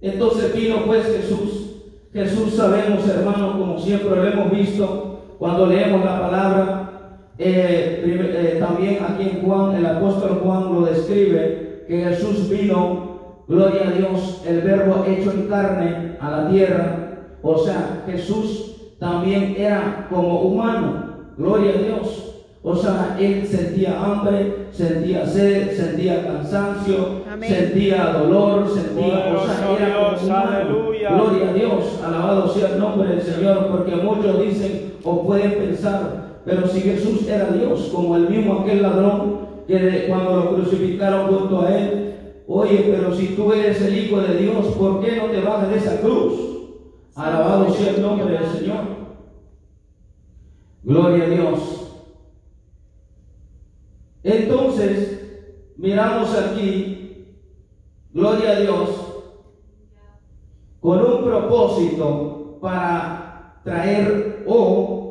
Entonces 0.00 0.54
vino 0.54 0.84
pues 0.84 1.06
Jesús. 1.06 1.82
Jesús 2.12 2.54
sabemos, 2.54 3.08
hermano, 3.08 3.58
como 3.58 3.78
siempre 3.78 4.10
lo 4.10 4.24
hemos 4.26 4.50
visto 4.50 5.13
cuando 5.38 5.66
leemos 5.66 6.04
la 6.04 6.20
palabra. 6.20 6.80
eh, 7.38 8.02
eh, 8.04 8.56
también 8.60 8.98
aquí 9.02 9.22
en 9.28 9.42
Juan, 9.42 9.74
el 9.76 9.86
apóstol 9.86 10.40
Juan 10.42 10.72
lo 10.72 10.82
describe, 10.82 11.84
que 11.88 12.00
Jesús 12.04 12.48
vino, 12.48 13.44
gloria 13.48 13.88
a 13.88 13.90
Dios, 13.90 14.42
el 14.46 14.60
verbo 14.60 15.04
hecho 15.06 15.32
en 15.32 15.48
carne 15.48 16.16
a 16.20 16.30
la 16.30 16.48
tierra. 16.48 16.96
O 17.42 17.58
sea, 17.58 18.04
Jesús 18.06 18.76
también 18.98 19.54
era 19.58 20.06
como 20.08 20.42
humano, 20.42 21.32
gloria 21.36 21.72
a 21.74 21.82
Dios. 21.82 22.30
O 22.62 22.74
sea, 22.74 23.16
él 23.20 23.46
sentía 23.46 24.02
hambre, 24.02 24.68
sentía 24.70 25.26
sed, 25.26 25.76
sentía 25.76 26.24
cansancio, 26.26 27.23
Amén. 27.34 27.50
sentía 27.50 28.12
dolor, 28.12 28.68
sentía, 28.72 29.34
o 29.36 29.44
sea, 29.44 29.66
Poderoso 29.66 29.76
era 29.76 29.94
como 29.96 30.10
Dios, 30.10 30.22
humano. 30.22 30.50
aleluya. 30.50 31.10
Gloria 31.10 31.48
a 31.50 31.52
Dios, 31.52 32.00
alabado 32.04 32.48
sea 32.48 32.68
el 32.70 32.78
nombre 32.78 33.08
del 33.08 33.22
Señor, 33.22 33.68
porque 33.70 33.96
muchos 33.96 34.40
dicen 34.40 34.94
o 35.02 35.22
pueden 35.26 35.52
pensar, 35.54 36.40
pero 36.44 36.66
si 36.68 36.80
Jesús 36.80 37.26
era 37.28 37.46
Dios, 37.50 37.90
como 37.92 38.16
el 38.16 38.28
mismo 38.28 38.60
aquel 38.60 38.82
ladrón 38.82 39.44
que 39.66 39.78
de- 39.78 40.06
cuando 40.06 40.36
lo 40.36 40.54
crucificaron 40.54 41.26
junto 41.34 41.62
a 41.62 41.76
él, 41.76 42.14
oye, 42.46 42.84
pero 42.90 43.14
si 43.14 43.28
tú 43.34 43.52
eres 43.52 43.80
el 43.82 43.98
Hijo 43.98 44.20
de 44.20 44.36
Dios, 44.36 44.66
¿por 44.78 45.00
qué 45.04 45.16
no 45.16 45.24
te 45.26 45.40
bajas 45.40 45.70
de 45.70 45.76
esa 45.76 46.00
cruz? 46.00 46.34
Alabado 47.16 47.72
sea 47.72 47.90
el 47.94 48.02
nombre 48.02 48.26
del 48.38 48.46
Señor. 48.46 48.84
Gloria 50.82 51.24
a 51.24 51.28
Dios. 51.28 51.80
Entonces, 54.22 55.20
miramos 55.76 56.34
aquí, 56.36 56.93
gloria 58.14 58.50
a 58.50 58.60
Dios, 58.60 58.88
con 60.80 61.00
un 61.00 61.24
propósito 61.24 62.58
para 62.62 63.60
traer 63.64 64.44
o 64.46 65.04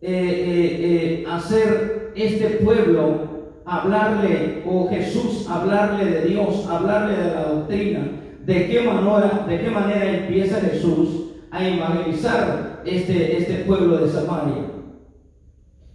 eh, 0.00 0.10
eh, 0.10 1.22
eh, 1.22 1.26
hacer 1.30 2.12
este 2.14 2.46
pueblo 2.64 3.32
hablarle 3.64 4.62
o 4.66 4.88
Jesús 4.88 5.46
hablarle 5.48 6.04
de 6.04 6.24
Dios, 6.26 6.66
hablarle 6.68 7.16
de 7.16 7.34
la 7.34 7.42
doctrina, 7.44 8.06
de 8.44 8.68
qué 8.68 8.82
manera, 8.82 9.46
de 9.48 9.60
qué 9.60 9.70
manera 9.70 10.10
empieza 10.10 10.60
Jesús 10.60 11.30
a 11.50 11.66
evangelizar 11.66 12.82
este, 12.84 13.38
este 13.38 13.54
pueblo 13.64 13.98
de 13.98 14.12
Samaria. 14.12 14.64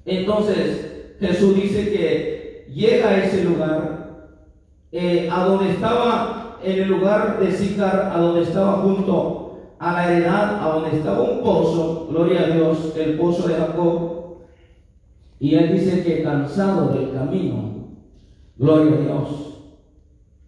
Entonces 0.06 1.16
Jesús 1.20 1.56
dice 1.56 1.92
que 1.92 2.66
llega 2.74 3.10
a 3.10 3.24
ese 3.24 3.44
lugar, 3.44 4.00
a 5.32 5.44
donde 5.46 5.72
estaba, 5.72 6.39
en 6.64 6.84
el 6.84 6.90
lugar 6.90 7.40
de 7.40 7.52
Sicar, 7.52 8.12
a 8.14 8.20
donde 8.20 8.44
estaba 8.44 8.74
junto 8.78 9.60
a 9.80 9.94
la 9.94 10.12
heredad, 10.12 10.64
a 10.64 10.74
donde 10.74 10.98
estaba 10.98 11.22
un 11.22 11.42
pozo, 11.42 12.08
gloria 12.10 12.42
a 12.42 12.48
Dios, 12.48 12.94
el 12.98 13.18
pozo 13.18 13.48
de 13.48 13.56
Jacob. 13.56 14.10
Y 15.40 15.56
él 15.56 15.74
dice 15.74 16.04
que 16.04 16.22
cansado 16.22 16.90
del 16.90 17.14
camino, 17.14 17.88
gloria 18.58 18.94
a 18.94 19.02
Dios. 19.02 19.50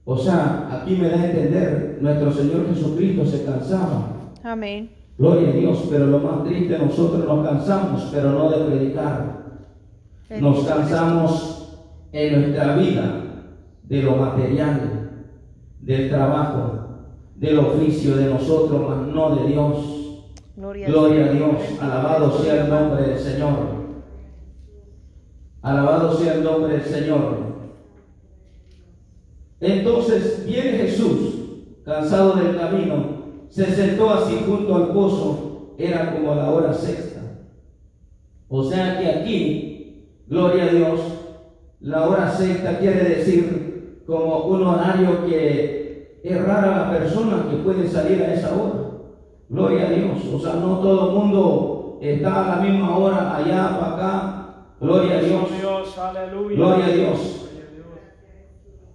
O 0.03 0.18
sea, 0.18 0.68
aquí 0.72 0.96
me 0.96 1.10
da 1.10 1.22
a 1.22 1.25
entender, 1.25 2.00
nuestro 2.01 2.32
Señor 2.32 2.68
Jesucristo 2.68 3.25
se 3.25 3.46
cansaba. 3.46 4.08
Amén. 4.44 4.89
Gloria 5.18 5.50
a 5.50 5.53
Dios, 5.53 5.88
pero 5.89 6.08
lo 6.08 6.20
más 6.20 6.44
triste, 6.44 6.77
nosotros 6.77 7.25
nos 7.25 7.48
cansamos, 7.48 8.10
pero 8.12 8.32
no 8.32 8.50
de 8.50 8.65
predicar. 8.65 9.41
Nos 10.39 10.65
cansamos 10.65 11.77
en 12.12 12.41
nuestra 12.41 12.75
vida 12.75 13.22
de 13.84 14.01
lo 14.01 14.15
material, 14.15 15.00
del 15.81 16.09
trabajo, 16.09 16.81
del 17.35 17.59
oficio 17.59 18.15
de 18.15 18.25
nosotros, 18.25 18.81
mas 18.88 19.07
no 19.07 19.35
de 19.35 19.47
Dios. 19.47 19.77
Gloria, 20.55 20.88
Gloria 20.88 21.25
a 21.25 21.31
Dios, 21.31 21.55
alabado 21.81 22.38
sea 22.39 22.63
el 22.63 22.69
nombre 22.69 23.03
del 23.03 23.19
Señor. 23.19 23.81
Alabado 25.61 26.13
sea 26.13 26.35
el 26.35 26.43
nombre 26.43 26.73
del 26.73 26.83
Señor. 26.83 27.51
Entonces 29.59 30.45
viene 30.45 30.77
Jesús, 30.79 31.35
cansado 31.83 32.35
del 32.35 32.57
camino, 32.57 33.21
se 33.50 33.65
sentó 33.65 34.09
así 34.09 34.43
junto 34.45 34.75
al 34.75 34.88
pozo, 34.93 35.73
era 35.77 36.13
como 36.13 36.35
la 36.35 36.51
hora 36.51 36.73
sexta. 36.73 37.21
O 38.47 38.63
sea 38.63 39.00
que 39.00 39.07
aquí, 39.07 40.07
gloria 40.27 40.65
a 40.65 40.69
Dios, 40.69 41.00
la 41.79 42.07
hora 42.07 42.31
sexta 42.31 42.79
quiere 42.79 43.03
decir 43.03 43.70
como 44.12 44.46
un 44.48 44.68
horario 44.68 45.25
que 45.25 46.20
es 46.22 46.46
rara 46.46 46.89
la 46.89 46.91
persona 46.91 47.48
que 47.50 47.58
puede 47.58 47.88
salir 47.88 48.22
a 48.22 48.34
esa 48.34 48.53
hora. 48.53 48.91
Gloria 49.48 49.88
a 49.88 49.91
Dios. 49.91 50.34
O 50.34 50.38
sea, 50.38 50.56
no 50.56 50.80
todo 50.80 51.10
el 51.10 51.15
mundo 51.15 51.98
está 52.01 52.46
a 52.46 52.58
la 52.58 52.62
misma 52.62 52.98
hora 52.98 53.38
allá 53.38 53.80
para 53.80 53.94
acá. 53.94 54.65
Gloria 54.82 55.18
a 55.18 55.22
Dios. 55.22 55.41
Gloria 56.56 56.86
a 56.86 56.89
Dios. 56.89 57.50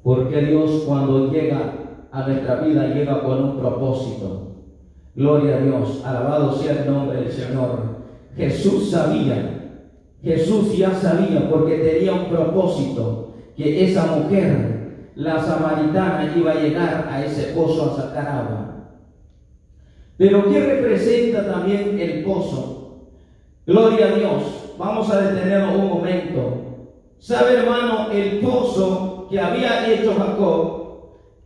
Porque 0.02 0.40
Dios 0.42 0.84
cuando 0.86 1.32
llega 1.32 1.72
a 2.12 2.26
nuestra 2.28 2.56
vida 2.56 2.88
llega 2.88 3.22
con 3.22 3.42
un 3.42 3.58
propósito. 3.58 4.52
Gloria 5.14 5.56
a 5.56 5.60
Dios. 5.60 6.04
Alabado 6.04 6.52
sea 6.52 6.82
el 6.82 6.92
nombre 6.92 7.22
del 7.22 7.32
Señor. 7.32 7.78
Jesús 8.36 8.90
sabía. 8.90 9.78
Jesús 10.22 10.76
ya 10.76 10.92
sabía 10.92 11.48
porque 11.50 11.78
tenía 11.78 12.12
un 12.12 12.26
propósito 12.26 13.34
que 13.56 13.84
esa 13.84 14.16
mujer, 14.16 14.75
la 15.16 15.42
samaritana, 15.42 16.32
iba 16.36 16.52
a 16.52 16.60
llegar 16.60 17.08
a 17.10 17.24
ese 17.24 17.54
pozo 17.54 17.90
a 17.90 17.96
sacar 17.96 18.28
agua. 18.28 18.66
Pero 20.18 20.50
¿qué 20.50 20.60
representa 20.60 21.46
también 21.46 21.98
el 21.98 22.22
pozo? 22.22 23.06
Gloria 23.66 24.06
a 24.06 24.10
Dios. 24.10 24.42
Vamos 24.78 25.10
a 25.10 25.20
detenernos 25.22 25.76
un 25.76 25.88
momento. 25.88 26.42
¿Sabe, 27.18 27.54
hermano, 27.54 28.10
el 28.12 28.40
pozo 28.40 29.26
que 29.30 29.40
había 29.40 29.90
hecho 29.90 30.14
Jacob? 30.14 30.76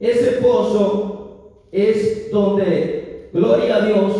Ese 0.00 0.32
pozo 0.42 1.66
es 1.70 2.30
donde, 2.32 3.30
gloria 3.32 3.76
a 3.76 3.86
Dios, 3.86 4.12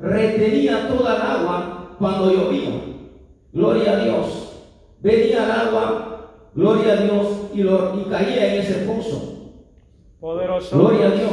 retenía 0.00 0.88
toda 0.88 1.16
el 1.16 1.22
agua 1.22 1.96
cuando 1.98 2.32
llovía. 2.32 2.80
Gloria 3.52 3.92
a 3.92 4.04
Dios. 4.04 4.52
Venía 5.00 5.44
el 5.44 5.50
agua, 5.50 6.30
gloria 6.54 6.94
a 6.94 6.96
Dios, 6.96 7.26
y, 7.56 7.62
lo, 7.62 7.98
y 7.98 8.04
caía 8.10 8.54
en 8.54 8.60
ese 8.60 8.74
pozo. 8.86 9.52
Poderoso. 10.20 10.78
Gloria 10.78 11.06
a 11.06 11.10
Dios. 11.10 11.32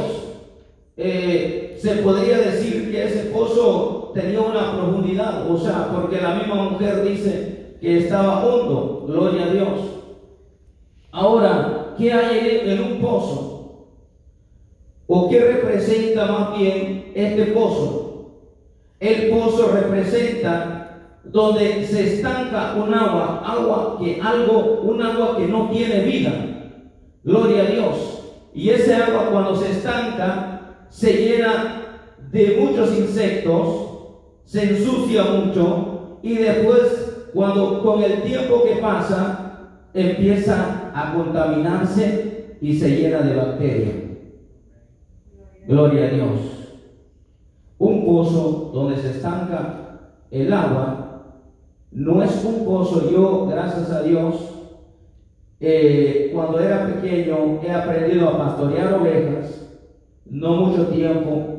Eh, 0.96 1.76
se 1.80 1.96
podría 1.96 2.38
decir 2.38 2.90
que 2.90 3.04
ese 3.04 3.30
pozo 3.30 4.12
tenía 4.14 4.40
una 4.40 4.76
profundidad, 4.76 5.50
o 5.50 5.58
sea, 5.58 5.90
porque 5.92 6.20
la 6.20 6.36
misma 6.36 6.70
mujer 6.70 7.04
dice 7.04 7.76
que 7.80 7.98
estaba 7.98 8.46
hondo, 8.46 9.04
gloria 9.06 9.44
a 9.44 9.50
Dios. 9.50 9.68
Ahora, 11.10 11.94
¿qué 11.98 12.12
hay 12.12 12.60
en, 12.62 12.70
en 12.70 12.82
un 12.92 13.00
pozo? 13.00 13.88
¿O 15.06 15.28
qué 15.28 15.40
representa 15.40 16.26
más 16.26 16.58
bien 16.58 17.12
este 17.14 17.46
pozo? 17.46 18.30
El 19.00 19.28
pozo 19.30 19.72
representa 19.72 20.83
donde 21.24 21.84
se 21.86 22.14
estanca 22.14 22.74
un 22.74 22.92
agua, 22.92 23.42
agua 23.44 23.96
que 23.98 24.20
algo, 24.20 24.82
un 24.82 25.02
agua 25.02 25.36
que 25.36 25.48
no 25.48 25.68
tiene 25.70 26.00
vida. 26.04 26.32
Gloria 27.24 27.62
a 27.62 27.66
Dios. 27.66 28.20
Y 28.52 28.70
ese 28.70 28.94
agua 28.94 29.30
cuando 29.30 29.56
se 29.56 29.70
estanca 29.72 30.76
se 30.88 31.12
llena 31.12 31.82
de 32.30 32.58
muchos 32.60 32.96
insectos, 32.96 33.84
se 34.44 34.62
ensucia 34.62 35.24
mucho 35.24 36.18
y 36.22 36.36
después 36.36 37.30
cuando 37.32 37.82
con 37.82 38.02
el 38.02 38.22
tiempo 38.22 38.62
que 38.64 38.76
pasa 38.76 39.70
empieza 39.92 40.92
a 40.94 41.14
contaminarse 41.14 42.56
y 42.60 42.78
se 42.78 42.96
llena 42.96 43.22
de 43.22 43.34
bacterias. 43.34 43.94
Gloria 45.66 46.06
a 46.06 46.10
Dios. 46.10 46.28
Un 47.78 48.04
pozo 48.04 48.70
donde 48.72 48.96
se 48.96 49.10
estanca 49.10 50.10
el 50.30 50.52
agua 50.52 51.03
no 51.94 52.22
es 52.22 52.44
un 52.44 52.64
pozo. 52.64 53.10
Yo, 53.10 53.46
gracias 53.46 53.90
a 53.90 54.02
Dios, 54.02 54.50
eh, 55.60 56.30
cuando 56.34 56.60
era 56.60 56.86
pequeño 56.86 57.60
he 57.62 57.70
aprendido 57.70 58.28
a 58.28 58.38
pastorear 58.38 58.94
ovejas, 58.94 59.68
no 60.26 60.56
mucho 60.56 60.88
tiempo, 60.88 61.54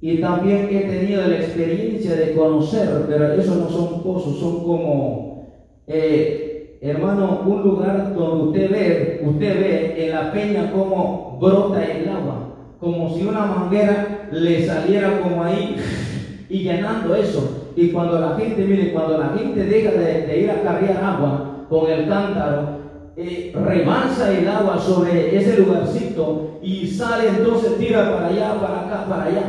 y 0.00 0.20
también 0.20 0.68
he 0.70 0.80
tenido 0.80 1.26
la 1.28 1.36
experiencia 1.36 2.16
de 2.16 2.34
conocer, 2.34 3.04
pero 3.06 3.32
esos 3.34 3.56
no 3.56 3.70
son 3.70 4.02
pozos, 4.02 4.38
son 4.38 4.64
como, 4.64 5.46
eh, 5.86 6.78
hermano, 6.80 7.42
un 7.46 7.62
lugar 7.62 8.12
donde 8.12 8.44
usted 8.44 8.70
ve, 8.70 9.20
usted 9.24 9.60
ve 9.60 10.04
en 10.04 10.10
la 10.10 10.32
peña 10.32 10.72
cómo 10.72 11.38
brota 11.40 11.84
el 11.84 12.08
agua, 12.08 12.56
como 12.80 13.14
si 13.14 13.24
una 13.24 13.46
manguera 13.46 14.28
le 14.32 14.66
saliera 14.66 15.20
como 15.20 15.44
ahí 15.44 15.76
y 16.48 16.58
llenando 16.64 17.14
eso. 17.14 17.61
Y 17.76 17.88
cuando 17.88 18.20
la 18.20 18.36
gente, 18.36 18.64
mire, 18.64 18.92
cuando 18.92 19.18
la 19.18 19.28
gente 19.36 19.64
deja 19.64 19.92
de, 19.92 20.26
de 20.26 20.40
ir 20.40 20.50
a 20.50 20.62
cargar 20.62 21.02
agua 21.02 21.66
con 21.68 21.90
el 21.90 22.08
cántaro, 22.08 22.82
eh, 23.14 23.52
remansa 23.54 24.32
el 24.32 24.48
agua 24.48 24.78
sobre 24.78 25.36
ese 25.36 25.58
lugarcito 25.58 26.58
y 26.62 26.86
sale 26.86 27.28
entonces 27.28 27.76
tira 27.76 28.10
para 28.10 28.28
allá, 28.28 28.58
para 28.58 28.80
acá, 28.80 29.06
para 29.06 29.24
allá, 29.24 29.42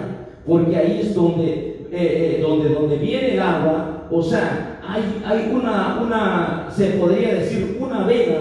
porque 0.45 0.75
ahí 0.75 0.99
es 1.01 1.15
donde, 1.15 1.87
eh, 1.89 2.37
eh, 2.37 2.39
donde, 2.41 2.69
donde 2.69 2.97
viene 2.97 3.35
el 3.35 3.39
agua, 3.39 4.07
o 4.11 4.21
sea, 4.21 4.81
hay, 4.85 5.01
hay 5.25 5.49
una, 5.53 6.01
una, 6.03 6.67
se 6.75 6.87
podría 6.87 7.35
decir, 7.35 7.77
una 7.79 8.05
vena, 8.05 8.39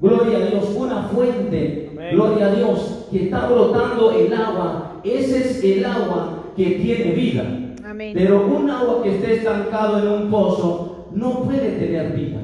gloria 0.00 0.36
a 0.36 0.40
Dios, 0.42 0.64
una 0.76 1.02
fuente, 1.04 1.88
Amén. 1.90 2.14
gloria 2.14 2.46
a 2.48 2.54
Dios, 2.54 3.06
que 3.10 3.24
está 3.24 3.46
brotando 3.46 4.12
el 4.12 4.30
agua, 4.34 5.00
ese 5.02 5.38
es 5.38 5.64
el 5.64 5.84
agua 5.86 6.44
que 6.54 6.64
tiene 6.72 7.12
vida. 7.12 7.44
Pero 7.96 8.46
un 8.46 8.68
agua 8.70 9.02
que 9.02 9.16
esté 9.16 9.36
estancado 9.36 9.98
en 9.98 10.08
un 10.08 10.30
pozo 10.30 11.08
no 11.14 11.44
puede 11.44 11.70
tener 11.70 12.12
vida. 12.12 12.40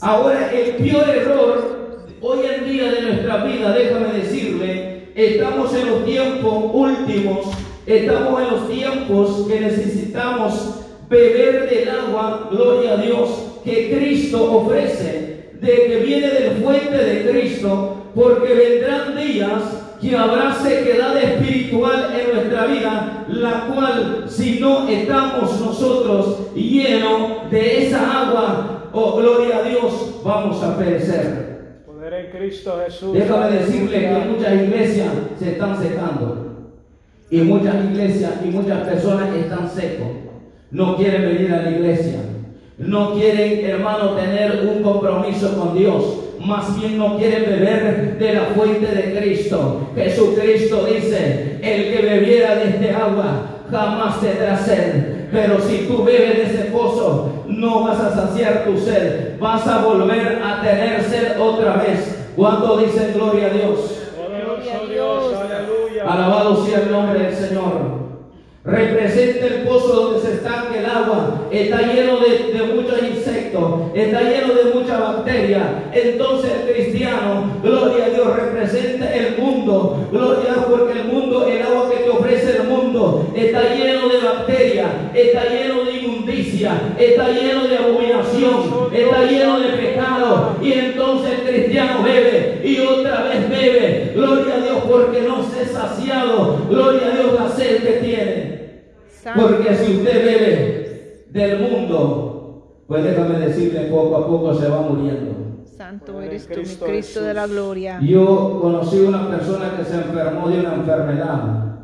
Ahora, 0.00 0.52
el 0.52 0.74
peor 0.74 1.08
error 1.08 2.06
hoy 2.20 2.38
en 2.46 2.68
día 2.68 2.90
de 2.90 3.02
nuestra 3.02 3.44
vida, 3.44 3.72
déjame 3.72 4.18
decirle, 4.18 5.10
estamos 5.14 5.72
en 5.74 5.86
los 5.86 6.04
tiempos 6.04 6.64
últimos, 6.72 7.46
estamos 7.86 8.42
en 8.42 8.50
los 8.50 8.68
tiempos 8.68 9.46
que 9.46 9.60
necesitamos 9.60 10.80
beber 11.08 11.70
del 11.70 11.88
agua, 11.88 12.48
gloria 12.50 12.94
a 12.94 12.96
Dios, 12.96 13.60
que 13.64 13.96
Cristo 13.96 14.52
ofrece, 14.52 15.50
de 15.60 15.86
que 15.86 15.96
viene 16.04 16.28
del 16.28 16.56
fuente 16.62 16.96
de 16.96 17.30
Cristo, 17.30 17.96
porque 18.16 18.52
vendrán 18.52 19.16
días 19.16 19.85
que 20.00 20.16
habrá 20.16 20.54
sequedad 20.54 21.16
espiritual 21.16 22.14
en 22.18 22.34
nuestra 22.34 22.66
vida, 22.66 23.24
la 23.28 23.66
cual 23.66 24.24
si 24.28 24.60
no 24.60 24.88
estamos 24.88 25.60
nosotros 25.60 26.54
llenos 26.54 27.50
de 27.50 27.86
esa 27.86 28.28
agua, 28.28 28.88
oh 28.92 29.16
gloria 29.16 29.58
a 29.58 29.62
Dios, 29.62 30.20
vamos 30.24 30.62
a 30.62 30.76
perecer. 30.76 31.82
Poder 31.86 32.12
en 32.14 32.30
Cristo 32.30 32.80
Jesús. 32.84 33.12
Déjame 33.12 33.50
decirle 33.50 34.00
que 34.00 34.28
muchas 34.28 34.52
iglesias 34.54 35.08
se 35.38 35.52
están 35.52 35.82
secando 35.82 36.46
y 37.30 37.40
muchas 37.40 37.74
iglesias 37.84 38.32
y 38.44 38.48
muchas 38.48 38.86
personas 38.86 39.34
están 39.34 39.68
secos. 39.68 40.08
No 40.70 40.96
quieren 40.96 41.22
venir 41.22 41.52
a 41.52 41.62
la 41.62 41.70
iglesia. 41.70 42.20
No 42.78 43.14
quieren, 43.14 43.64
hermano, 43.64 44.10
tener 44.10 44.68
un 44.70 44.82
compromiso 44.82 45.56
con 45.56 45.78
Dios. 45.78 46.04
Más 46.38 46.78
bien 46.78 46.98
no 46.98 47.16
quieren 47.16 47.44
beber 47.46 48.18
de 48.18 48.34
la 48.34 48.42
fuente 48.54 48.86
de 48.86 49.18
Cristo. 49.18 49.90
Jesucristo 49.94 50.84
dice, 50.84 51.58
el 51.62 51.92
que 51.92 52.02
bebiera 52.02 52.56
de 52.56 52.68
este 52.68 52.90
agua 52.90 53.62
jamás 53.70 54.20
tendrá 54.20 54.58
sed. 54.58 55.28
Pero 55.32 55.58
si 55.58 55.86
tú 55.88 56.04
bebes 56.04 56.36
de 56.36 56.42
ese 56.44 56.64
pozo, 56.70 57.44
no 57.48 57.84
vas 57.84 57.98
a 57.98 58.14
saciar 58.14 58.66
tu 58.66 58.78
sed. 58.78 59.38
Vas 59.40 59.66
a 59.66 59.82
volver 59.82 60.42
a 60.44 60.60
tener 60.60 61.02
sed 61.02 61.40
otra 61.40 61.76
vez. 61.76 62.28
Cuando 62.36 62.76
dicen 62.76 63.12
gloria 63.14 63.46
a 63.46 63.50
Dios. 63.50 64.02
Poderoso 64.14 64.86
Dios, 64.86 65.34
aleluya. 65.34 66.04
Alabado 66.04 66.64
sea 66.66 66.80
el 66.80 66.92
nombre 66.92 67.20
del 67.20 67.34
Señor. 67.34 67.95
Representa 68.66 69.46
el 69.46 69.62
pozo 69.62 69.94
donde 69.94 70.26
se 70.26 70.34
estanca 70.34 70.76
el 70.76 70.86
agua. 70.86 71.46
Está 71.52 71.82
lleno 71.82 72.18
de, 72.18 72.74
muchos 72.74 73.00
insectos. 73.00 73.92
Está 73.94 74.22
lleno 74.22 74.54
de 74.54 74.74
mucha 74.74 74.98
bacteria. 74.98 75.84
Entonces 75.92 76.50
el 76.50 76.74
cristiano, 76.74 77.60
gloria 77.62 78.06
a 78.06 78.08
Dios, 78.08 78.36
representa 78.36 79.14
el 79.14 79.38
mundo. 79.38 80.08
Gloria 80.10 80.50
a 80.50 80.54
Dios 80.54 80.66
porque 80.68 80.98
el 80.98 81.04
mundo, 81.04 81.46
el 81.46 81.62
agua 81.62 81.88
que 81.90 82.02
te 82.02 82.10
ofrece 82.10 82.56
el 82.56 82.64
mundo, 82.64 83.32
está 83.36 83.72
lleno 83.72 84.08
de 84.08 84.18
bacterias. 84.18 84.88
Está 85.14 85.44
lleno 85.44 85.84
de 85.84 85.92
inmundicia, 85.98 86.72
está 86.98 87.28
lleno 87.28 87.68
de 87.68 87.78
abominación, 87.78 88.90
está 88.92 89.24
lleno 89.26 89.60
de 89.60 89.68
pecado. 89.68 90.56
Y 90.60 90.72
entonces 90.72 91.38
el 91.38 91.54
cristiano 91.54 92.02
bebe 92.02 92.62
y 92.64 92.80
otra 92.80 93.28
vez 93.28 93.48
bebe. 93.48 94.12
Gloria 94.12 94.54
a 94.54 94.58
Dios 94.58 94.78
porque 94.90 95.22
no 95.22 95.44
se 95.48 95.60
ha 95.60 95.68
saciado. 95.68 96.66
Gloria 96.68 97.06
a 97.06 97.16
Dios 97.16 97.32
la 97.38 97.48
sed 97.48 97.82
que 97.84 97.92
tiene. 98.04 98.45
Santo, 99.26 99.48
Porque 99.48 99.74
si 99.74 99.96
usted 99.96 100.24
bebe 100.24 101.24
del 101.30 101.58
mundo, 101.58 102.84
pues 102.86 103.02
déjame 103.02 103.40
decirle, 103.40 103.80
poco 103.90 104.16
a 104.18 104.24
poco 104.28 104.54
se 104.54 104.68
va 104.68 104.82
muriendo. 104.82 105.64
Santo 105.64 106.22
eres 106.22 106.44
tú, 106.46 106.50
mi 106.50 106.62
Cristo 106.62 106.86
Cristo 106.86 107.22
de 107.24 107.34
la 107.34 107.46
gloria. 107.48 107.98
Yo 108.00 108.60
conocí 108.62 109.00
una 109.00 109.28
persona 109.28 109.76
que 109.76 109.82
se 109.84 109.96
enfermó 109.96 110.48
de 110.48 110.60
una 110.60 110.74
enfermedad 110.74 111.78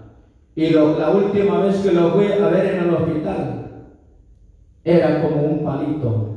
y 0.54 0.70
lo- 0.70 0.96
la 0.96 1.10
última 1.10 1.58
vez 1.64 1.78
que 1.78 1.90
lo 1.90 2.10
fui 2.10 2.26
a 2.26 2.46
ver 2.46 2.74
en 2.76 2.84
el 2.84 2.94
hospital 2.94 3.88
era 4.84 5.20
como 5.22 5.42
un 5.42 5.64
palito. 5.64 6.28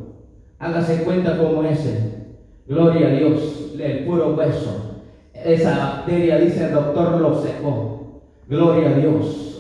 Hágase 0.57 1.03
cuenta 1.03 1.37
como 1.37 1.61
ese. 1.63 2.25
Gloria 2.67 3.09
a 3.09 3.11
Dios, 3.11 3.73
el 3.79 4.05
puro 4.05 4.35
hueso. 4.35 5.03
Esa 5.35 5.77
bacteria, 5.77 6.39
dice 6.39 6.65
el 6.65 6.73
doctor, 6.73 7.21
lo 7.21 7.39
secó. 7.39 8.21
Gloria 8.47 8.89
a 8.89 8.93
Dios. 8.93 9.51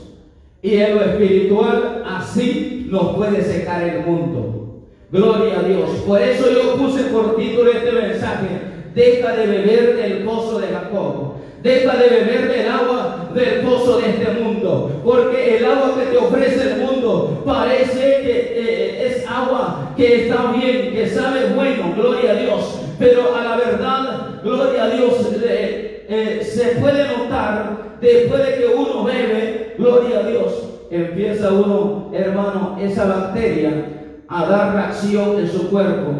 Y 0.65 0.81
en 0.81 0.95
lo 0.95 1.03
espiritual 1.03 2.03
así 2.07 2.87
nos 2.89 3.15
puede 3.15 3.43
secar 3.43 3.83
el 3.83 3.99
mundo. 3.99 4.81
Gloria 5.11 5.59
a 5.59 5.61
Dios. 5.61 5.91
Por 6.07 6.19
eso 6.19 6.49
yo 6.51 6.73
puse 6.73 7.03
por 7.03 7.37
título 7.37 7.69
este 7.71 7.91
mensaje. 7.91 8.47
Deja 8.95 9.35
de 9.35 9.45
beber 9.45 9.95
del 9.95 10.23
pozo 10.23 10.59
de 10.59 10.69
Jacob. 10.69 11.33
Deja 11.61 11.95
de 11.97 12.09
beber 12.09 12.47
del 12.51 12.67
agua 12.67 13.29
del 13.35 13.59
pozo 13.59 13.99
de 13.99 14.09
este 14.09 14.41
mundo. 14.41 15.01
Porque 15.05 15.57
el 15.57 15.65
agua 15.65 15.93
que 15.99 16.05
te 16.07 16.17
ofrece 16.17 16.71
el 16.71 16.77
mundo 16.79 17.43
parece 17.45 17.99
que 18.23 18.53
eh, 18.55 19.07
es 19.07 19.29
agua 19.29 19.93
que 19.95 20.23
está 20.23 20.51
bien, 20.51 20.93
que 20.93 21.07
sabe 21.07 21.53
bueno. 21.53 21.93
Gloria 21.95 22.31
a 22.31 22.35
Dios. 22.37 22.79
Pero 22.97 23.35
a 23.35 23.43
la 23.43 23.55
verdad, 23.57 24.41
gloria 24.43 24.85
a 24.85 24.89
Dios, 24.89 25.31
eh, 25.43 26.07
eh, 26.09 26.41
se 26.43 26.79
puede 26.79 27.07
notar 27.07 27.85
después 28.13 28.45
de 28.45 28.55
que 28.55 28.67
uno 28.75 29.03
bebe, 29.03 29.75
gloria 29.77 30.19
a 30.19 30.23
Dios, 30.23 30.69
empieza 30.91 31.51
uno, 31.51 32.11
hermano, 32.13 32.77
esa 32.81 33.05
bacteria 33.07 33.85
a 34.27 34.45
dar 34.45 34.73
reacción 34.75 35.39
en 35.39 35.47
su 35.47 35.69
cuerpo. 35.69 36.11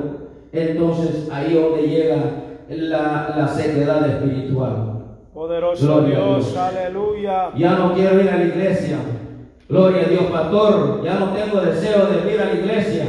Entonces 0.52 1.28
ahí 1.32 1.54
donde 1.54 1.88
llega 1.88 2.15
la, 2.69 3.34
la 3.38 3.48
sequedad 3.48 4.08
espiritual. 4.10 4.93
Poderoso 5.34 5.86
Gloria 5.86 6.17
a 6.17 6.19
Dios, 6.21 6.45
Dios. 6.45 6.58
aleluya. 6.58 7.52
Ya 7.56 7.71
no 7.76 7.93
quiero 7.93 8.21
ir 8.21 8.30
a 8.30 8.38
la 8.38 8.45
iglesia. 8.45 8.98
Gloria 9.67 10.04
a 10.06 10.10
Dios, 10.10 10.24
pastor. 10.32 11.04
Ya 11.04 11.15
no 11.15 11.26
tengo 11.34 11.60
deseo 11.60 12.06
de 12.06 12.34
ir 12.34 12.39
a 12.39 12.45
la 12.45 12.54
iglesia. 12.54 13.06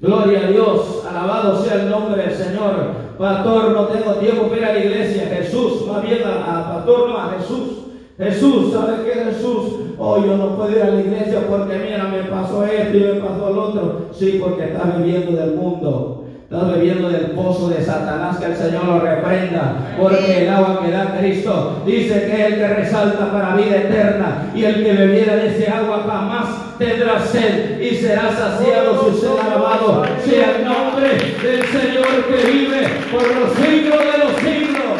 Gloria 0.00 0.40
a 0.40 0.50
Dios. 0.50 1.06
Alabado 1.08 1.62
sea 1.62 1.74
el 1.82 1.90
nombre 1.90 2.20
del 2.20 2.34
Señor. 2.34 3.06
Pastor, 3.16 3.70
no 3.70 3.84
tengo 3.86 4.14
tiempo 4.14 4.48
para 4.48 4.56
ir 4.58 4.64
a 4.64 4.72
la 4.72 4.78
iglesia. 4.80 5.26
Jesús, 5.28 5.86
más 5.86 6.02
bien 6.02 6.22
a, 6.24 6.58
a 6.60 6.74
pastor, 6.74 7.08
no 7.10 7.16
a 7.16 7.34
Jesús. 7.38 7.75
Jesús, 8.18 8.72
¿sabe 8.72 9.04
qué 9.04 9.24
Jesús? 9.24 9.74
Oh, 9.98 10.24
yo 10.24 10.38
no 10.38 10.56
puedo 10.56 10.70
ir 10.70 10.82
a 10.82 10.90
la 10.90 11.00
iglesia 11.00 11.46
porque 11.48 11.78
mira, 11.78 12.04
me 12.04 12.22
pasó 12.30 12.64
esto 12.64 12.96
y 12.96 13.00
me 13.00 13.20
pasó 13.20 13.50
lo 13.50 13.62
otro. 13.68 14.08
Sí, 14.12 14.40
porque 14.42 14.64
estás 14.64 14.98
viviendo 14.98 15.32
del 15.32 15.54
mundo. 15.54 16.24
Estás 16.44 16.72
bebiendo 16.72 17.10
del 17.10 17.32
pozo 17.32 17.68
de 17.68 17.82
Satanás, 17.82 18.38
que 18.38 18.46
el 18.46 18.56
Señor 18.56 18.84
lo 18.84 19.00
reprenda, 19.00 19.96
porque 20.00 20.44
el 20.44 20.48
agua 20.48 20.80
que 20.80 20.92
da 20.92 21.18
Cristo 21.18 21.82
dice 21.84 22.24
que 22.24 22.40
es 22.40 22.52
el 22.52 22.54
que 22.54 22.68
resalta 22.68 23.32
para 23.32 23.56
vida 23.56 23.78
eterna, 23.78 24.52
y 24.54 24.62
el 24.62 24.84
que 24.84 24.92
bebiera 24.92 25.34
de 25.34 25.48
ese 25.48 25.68
agua 25.68 26.04
jamás 26.06 26.78
tendrá 26.78 27.18
sed 27.18 27.80
y 27.80 27.96
será 27.96 28.30
saciado 28.30 29.02
si 29.02 29.10
usted 29.10 29.28
alabado 29.44 30.04
sea 30.24 30.56
el 30.56 30.64
nombre 30.64 31.08
del 31.08 31.64
Señor 31.66 32.24
que 32.28 32.50
vive 32.52 32.86
por 33.10 33.22
los 33.22 33.52
siglos 33.54 33.98
de 33.98 34.18
los 34.18 34.36
siglos. 34.38 34.96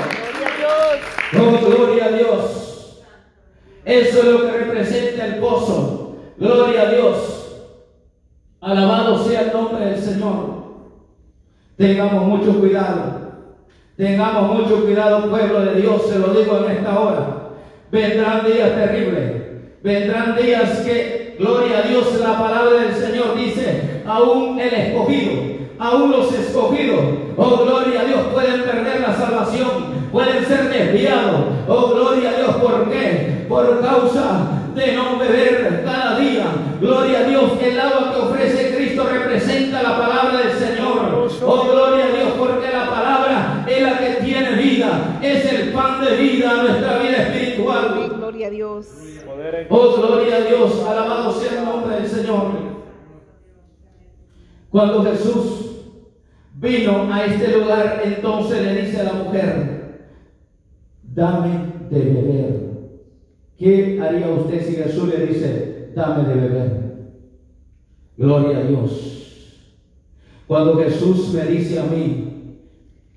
Gloria 1.33 1.37
a 1.37 1.39
Dios. 1.39 1.63
Oh, 1.63 1.67
gloria 1.71 2.05
a 2.07 2.09
Dios. 2.09 2.66
Eso 3.87 4.19
es 4.19 4.25
lo 4.25 4.43
que 4.43 4.51
representa 4.51 5.27
el 5.27 5.37
pozo. 5.37 6.17
Gloria 6.37 6.83
a 6.83 6.91
Dios. 6.91 7.63
Alabado 8.61 9.25
sea 9.25 9.43
el 9.43 9.53
nombre 9.53 9.87
del 9.87 10.03
Señor. 10.03 10.57
Tengamos 11.77 12.25
mucho 12.25 12.59
cuidado. 12.59 13.27
Tengamos 13.97 14.59
mucho 14.59 14.85
cuidado, 14.85 15.31
pueblo 15.31 15.61
de 15.61 15.81
Dios. 15.81 16.03
Se 16.09 16.19
lo 16.19 16.35
digo 16.35 16.59
en 16.59 16.77
esta 16.77 16.99
hora. 16.99 17.51
Vendrán 17.93 18.45
días 18.45 18.75
terribles. 18.75 19.47
Vendrán 19.85 20.37
días 20.37 20.81
que, 20.81 21.37
gloria 21.39 21.79
a 21.79 21.83
Dios, 21.83 22.19
la 22.21 22.37
palabra 22.37 22.81
del 22.81 22.93
Señor 22.93 23.37
dice, 23.37 24.03
aún 24.05 24.59
el 24.59 24.75
escogido, 24.75 25.33
aún 25.79 26.11
los 26.11 26.33
escogidos, 26.33 27.01
oh 27.37 27.65
gloria 27.65 28.01
a 28.01 28.05
Dios, 28.05 28.21
pueden 28.33 28.63
perder 28.63 29.01
la 29.03 29.15
salvación, 29.15 30.06
pueden 30.17 30.47
ser 30.47 30.71
desviados. 30.71 31.43
Oh 31.69 31.89
gloria 31.89 32.31
a 32.31 32.37
Dios, 32.39 32.57
¿por 32.57 32.91
qué? 32.91 33.45
Por 33.47 33.83
causa 33.83 34.63
de 34.75 34.93
no 34.95 35.19
beber 35.19 35.83
cada 35.85 36.19
día. 36.19 36.47
Gloria 36.81 37.19
a 37.19 37.23
Dios, 37.25 37.53
el 37.63 37.79
agua 37.79 38.13
que 38.15 38.21
ofrece 38.23 38.75
Cristo 38.75 39.05
representa 39.05 39.83
la 39.83 39.99
palabra 39.99 40.39
del 40.39 40.53
Señor. 40.53 41.29
Oh 41.45 41.69
gloria 41.71 42.07
a 42.07 42.17
Dios, 42.17 42.29
porque 42.39 42.71
la 42.73 42.89
palabra 42.89 43.67
es 43.69 43.83
la 43.83 43.99
que 43.99 44.25
tiene 44.25 44.53
vida, 44.53 45.19
es 45.21 45.53
el 45.53 45.73
pan 45.73 46.03
de 46.03 46.17
vida 46.17 46.51
a 46.51 46.63
nuestra 46.63 46.97
vida 46.97 47.17
espiritual. 47.19 48.11
Gloria 48.17 48.47
a 48.47 48.51
Dios. 48.51 48.87
Oh, 49.69 49.97
gloria 49.97 50.37
a 50.37 50.41
Dios, 50.41 50.83
alabado 50.89 51.33
sea 51.35 51.59
el 51.59 51.65
nombre 51.67 51.97
del 51.97 52.09
Señor. 52.09 52.53
Cuando 54.71 55.05
Jesús 55.05 55.67
vino 56.55 57.13
a 57.13 57.25
este 57.27 57.59
lugar, 57.59 58.01
entonces 58.03 58.63
le 58.63 58.83
dice 58.83 59.01
a 59.03 59.05
la 59.05 59.13
mujer, 59.13 59.76
dame 61.17 61.73
de 61.91 61.99
beber. 61.99 62.67
¿Qué 63.59 63.99
haría 64.01 64.29
usted 64.29 64.65
si 64.65 64.77
Jesús 64.77 65.09
le 65.09 65.27
dice, 65.27 65.91
dame 65.95 66.29
de 66.29 66.35
beber? 66.35 66.87
Gloria 68.19 68.59
a 68.59 68.63
Dios. 68.65 69.63
Cuando 70.47 70.77
Jesús 70.77 71.33
me 71.33 71.47
dice 71.47 71.81
a 71.81 71.85
mí, 71.85 72.59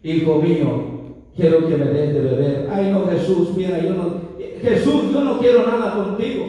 hijo 0.02 0.42
mío, 0.42 1.26
quiero 1.36 1.68
que 1.68 1.78
me 1.78 1.86
des 1.86 2.14
de 2.14 2.22
beber. 2.22 2.70
Ay, 2.72 2.90
no, 2.92 3.06
Jesús, 3.06 3.56
mira, 3.56 3.80
yo 3.84 3.94
no, 3.94 4.22
Jesús, 4.62 5.12
yo 5.12 5.22
no 5.22 5.40
quiero 5.40 5.68
nada 5.68 5.94
contigo. 5.94 6.46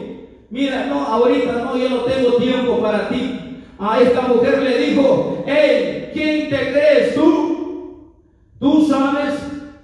Mira, 0.49 0.87
no, 0.87 1.05
ahorita 1.05 1.63
no, 1.63 1.77
yo 1.77 1.89
no 1.89 2.03
tengo 2.03 2.37
tiempo 2.37 2.81
para 2.81 3.09
ti. 3.09 3.63
A 3.77 3.99
esta 3.99 4.21
mujer 4.21 4.63
le 4.63 4.77
dijo, 4.77 5.43
hey, 5.45 6.11
¿quién 6.13 6.49
te 6.49 6.71
crees 6.71 7.15
tú? 7.15 8.13
Tú 8.59 8.85
sabes 8.85 9.33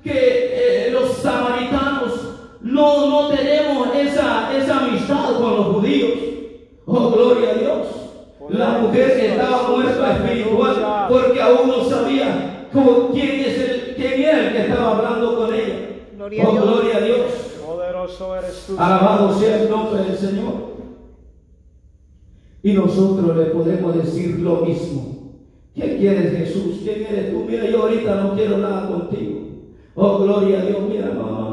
que 0.04 0.47
no, 2.62 3.08
no 3.10 3.30
tenemos 3.30 3.88
esa, 3.96 4.56
esa 4.58 4.86
amistad 4.86 5.36
con 5.39 5.56
los 5.56 5.65
judíos. 5.76 6.12
Oh, 6.86 7.10
gloria 7.12 7.52
a 7.52 7.54
Dios. 7.56 7.88
La 8.50 8.78
mujer 8.80 9.10
estaba 9.12 9.67
muerta 9.70 10.17
espiritual 10.17 11.08
porque 11.10 11.41
aún 11.41 11.67
no 11.67 11.84
sabía 11.84 12.67
cómo- 12.72 13.10
quién, 13.12 13.41
es 13.41 13.58
el, 13.60 13.96
quién 13.96 14.22
era 14.22 14.48
el 14.48 14.52
que 14.54 14.62
estaba 14.67 14.98
hablando 14.98 15.36
con 15.38 15.54
ella. 15.54 15.89
Oh, 16.46 16.52
gloria 16.54 16.98
a 16.98 17.02
Dios. 17.02 17.17
Poderoso 17.65 18.36
eres 18.38 18.63
tú. 18.67 18.76
Alabado 18.80 19.38
sea 19.38 19.62
el 19.63 19.70
nombre 19.70 20.02
del 20.04 20.17
Señor. 20.17 20.54
Y 22.63 22.74
nosotros 22.74 23.36
le 23.38 23.46
podemos 23.46 23.96
decir 23.96 24.39
lo 24.39 24.58
mismo. 24.62 25.34
¿Qué 25.76 25.98
quieres 25.98 26.38
Jesús? 26.38 26.80
¿Quién 26.84 27.06
eres 27.06 27.32
tú? 27.32 27.46
Mira, 27.48 27.65
yo 27.70 27.84
ahorita 27.84 28.15
no 28.15 28.34
quiero 28.34 28.58
nada 28.58 28.88
contigo. 28.89 29.41
Oh, 29.96 30.20
gloria 30.20 30.60
a 30.62 30.65
Dios. 30.65 30.80
Mira, 30.89 31.08
no, 31.08 31.24
no. 31.32 31.47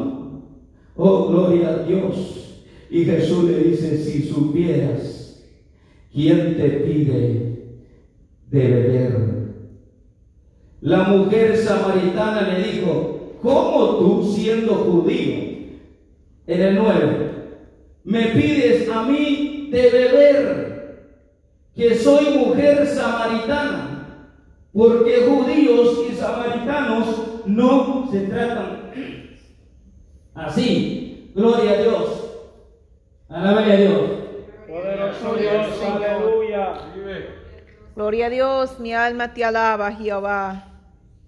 Oh, 0.96 1.28
gloria 1.28 1.70
a 1.70 1.82
Dios. 1.82 2.64
Y 2.90 3.04
Jesús 3.04 3.44
le 3.44 3.58
dice, 3.58 3.98
si 3.98 4.22
supieras 4.22 5.44
quién 6.12 6.56
te 6.56 6.68
pide 6.68 7.54
de 8.50 8.68
beber. 8.68 9.34
La 10.80 11.04
mujer 11.04 11.56
samaritana 11.56 12.52
le 12.52 12.72
dijo, 12.72 13.38
¿cómo 13.42 13.96
tú 13.96 14.32
siendo 14.32 14.74
judío? 14.74 15.54
En 16.46 16.60
el 16.60 16.74
9, 16.76 17.30
me 18.04 18.26
pides 18.26 18.88
a 18.90 19.02
mí 19.04 19.70
de 19.72 19.90
beber, 19.90 21.08
que 21.74 21.94
soy 21.96 22.38
mujer 22.38 22.86
samaritana, 22.86 24.28
porque 24.72 25.26
judíos 25.26 26.02
y 26.08 26.14
samaritanos 26.14 27.06
no 27.46 28.08
se 28.12 28.20
tratan 28.20 28.83
así. 30.34 31.32
Gloria 31.34 31.72
a 31.72 31.82
Dios. 31.82 32.30
Alabe 33.28 33.72
a 33.72 33.76
Dios. 33.76 34.00
Poderoso 34.68 35.34
Dios, 35.34 35.82
aleluya. 35.82 36.74
Gloria 37.94 38.26
a 38.26 38.30
Dios, 38.30 38.80
mi 38.80 38.92
alma 38.92 39.32
te 39.32 39.44
alaba, 39.44 39.92
Jehová. 39.92 40.64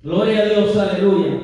Gloria 0.02 0.42
a 0.42 0.44
Dios, 0.46 0.76
aleluya. 0.76 1.40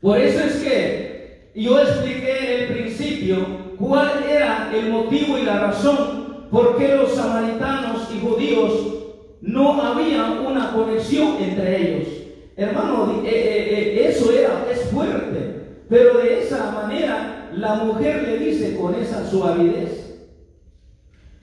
Por 0.00 0.18
eso 0.18 0.44
es 0.44 0.56
que 0.62 1.50
yo 1.54 1.80
expliqué 1.80 2.38
en 2.38 2.62
el 2.62 2.78
principio 2.78 3.46
cuál 3.78 4.24
era 4.28 4.70
el 4.74 4.90
motivo 4.90 5.38
y 5.38 5.42
la 5.42 5.60
razón 5.60 6.46
porque 6.50 6.94
los 6.94 7.14
samaritanos 7.14 8.08
y 8.14 8.20
judíos 8.20 8.94
no 9.40 9.82
había 9.82 10.40
una 10.46 10.72
conexión 10.72 11.36
entre 11.40 11.76
ellos. 11.76 12.08
Hermano, 12.56 13.22
eh, 13.24 13.30
eh, 13.30 13.96
eh, 13.96 14.08
eso 14.08 14.32
era, 14.32 14.66
es 14.70 14.90
fuerte, 14.90 15.63
pero 15.88 16.18
de 16.18 16.42
esa 16.42 16.70
manera 16.72 17.50
la 17.54 17.74
mujer 17.76 18.22
le 18.22 18.38
dice 18.38 18.76
con 18.76 18.94
esa 18.94 19.28
suavidez, 19.28 20.28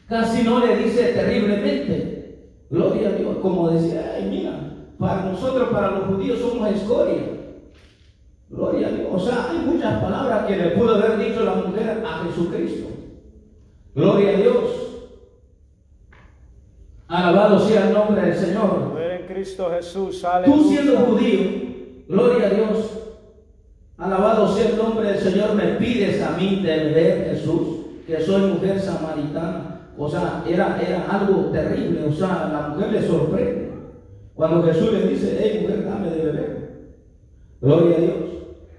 casi 0.08 0.44
no 0.44 0.66
le 0.66 0.78
dice 0.78 1.14
terriblemente, 1.14 2.50
gloria 2.70 3.10
a 3.10 3.14
Dios, 3.14 3.38
como 3.42 3.70
decía, 3.72 4.14
ay, 4.16 4.28
mira, 4.30 4.72
para 4.98 5.26
nosotros, 5.26 5.70
para 5.70 5.92
los 5.92 6.06
judíos 6.06 6.40
somos 6.40 6.70
escoria. 6.70 7.24
Gloria 8.50 8.88
a 8.88 8.92
Dios. 8.92 9.08
O 9.12 9.20
sea, 9.20 9.50
hay 9.50 9.60
muchas 9.60 10.04
palabras 10.04 10.46
que 10.46 10.58
le 10.58 10.72
pudo 10.72 10.96
haber 10.96 11.18
dicho 11.18 11.44
la 11.44 11.56
mujer 11.56 12.04
a 12.06 12.26
Jesucristo. 12.26 12.90
Gloria 13.96 14.30
a 14.30 14.34
Dios. 14.34 14.92
Alabado 17.08 17.60
sea 17.60 17.88
el 17.88 17.94
nombre 17.94 18.22
del 18.22 18.36
Señor. 18.36 18.98
En 19.00 19.26
Cristo 19.26 19.72
Jesús. 19.72 20.24
Tú 20.46 20.64
siendo 20.70 20.98
judío, 20.98 21.40
gloria 22.08 22.48
a 22.48 22.50
Dios. 22.52 23.01
Alabado 24.02 24.48
sea 24.48 24.70
el 24.70 24.78
nombre 24.78 25.12
del 25.12 25.20
Señor. 25.20 25.54
Me 25.54 25.76
pides 25.76 26.24
a 26.24 26.32
mí 26.32 26.62
de 26.64 26.76
beber, 26.76 27.36
Jesús, 27.36 27.86
que 28.08 28.20
soy 28.20 28.52
mujer 28.54 28.80
samaritana. 28.80 29.80
O 29.96 30.10
sea, 30.10 30.44
era, 30.48 30.82
era 30.82 31.06
algo 31.08 31.52
terrible. 31.52 32.06
O 32.06 32.12
sea, 32.12 32.50
la 32.52 32.70
mujer 32.70 32.94
le 32.94 33.08
sorprende. 33.08 33.72
Cuando 34.34 34.64
Jesús 34.64 34.92
le 34.92 35.08
dice, 35.08 35.38
hey 35.40 35.60
mujer, 35.62 35.86
dame 35.86 36.10
de 36.10 36.26
beber. 36.26 36.72
Gloria 37.62 37.98
a 37.98 38.00
Dios. 38.00 38.16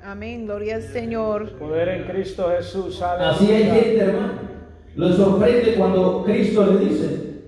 Amén. 0.03 0.47
Gloria 0.47 0.77
al 0.77 0.83
Señor. 0.83 1.51
Poder 1.53 1.89
en 1.89 2.05
Cristo 2.09 2.51
Jesús. 2.57 3.01
Aleluya. 3.01 3.31
Así 3.31 3.53
hay 3.53 3.65
gente, 3.65 3.99
hermano. 3.99 4.33
Lo 4.97 5.13
sorprende 5.13 5.75
cuando 5.75 6.25
Cristo 6.25 6.67
le 6.67 6.85
dice, 6.85 7.41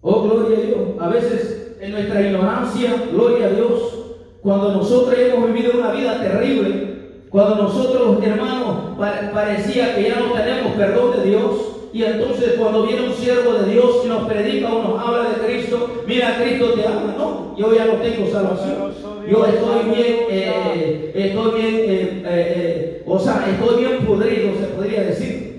oh 0.00 0.22
gloria 0.24 0.58
a 0.58 0.60
Dios. 0.60 0.78
A 0.98 1.08
veces 1.08 1.76
en 1.80 1.92
nuestra 1.92 2.20
ignorancia, 2.20 2.92
gloria 3.12 3.46
a 3.46 3.50
Dios, 3.50 4.11
cuando 4.42 4.72
nosotros 4.72 5.16
hemos 5.18 5.52
vivido 5.52 5.72
una 5.78 5.92
vida 5.92 6.20
terrible, 6.20 6.92
cuando 7.30 7.62
nosotros, 7.62 8.18
hermanos, 8.22 8.96
pa- 8.98 9.30
parecía 9.32 9.94
que 9.94 10.02
ya 10.04 10.16
no 10.20 10.32
tenemos 10.32 10.72
perdón 10.72 11.12
de 11.18 11.30
Dios, 11.30 11.50
y 11.94 12.02
entonces 12.04 12.54
cuando 12.58 12.82
viene 12.84 13.06
un 13.08 13.14
siervo 13.14 13.52
de 13.52 13.70
Dios 13.72 14.02
y 14.04 14.08
nos 14.08 14.26
predica 14.26 14.72
o 14.74 14.82
nos 14.82 14.98
habla 15.00 15.28
de 15.30 15.46
Cristo, 15.46 15.88
mira, 16.06 16.38
Cristo 16.42 16.70
te 16.72 16.86
ama, 16.86 17.14
no, 17.16 17.54
yo 17.56 17.74
ya 17.74 17.84
no 17.86 17.94
tengo 17.94 18.30
salvación. 18.30 18.92
Yo 19.30 19.46
estoy 19.46 19.84
bien, 19.94 20.16
eh, 20.30 21.12
estoy 21.14 21.60
bien, 21.60 21.74
eh, 21.74 21.86
eh, 21.88 22.22
eh, 22.26 23.02
o 23.06 23.18
sea, 23.18 23.46
estoy 23.48 23.84
bien 23.84 24.04
podrido, 24.04 24.50
se 24.58 24.66
podría 24.74 25.02
decir. 25.04 25.52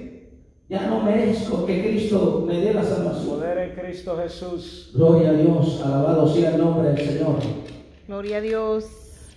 Ya 0.69 0.87
no 0.87 0.99
merezco 1.01 1.65
que 1.65 1.81
Cristo 1.81 2.43
me 2.45 2.59
dé 2.59 2.73
la 2.73 2.83
salvación. 2.83 3.37
Poder 3.39 3.57
en 3.59 3.75
Cristo 3.75 4.17
Jesús. 4.21 4.91
Gloria 4.95 5.29
a 5.29 5.33
Dios, 5.33 5.81
alabado 5.85 6.27
sea 6.27 6.49
el 6.51 6.57
nombre 6.57 6.89
del 6.89 6.97
Señor. 7.07 7.35
Gloria 8.07 8.37
a 8.37 8.41
Dios. 8.41 8.85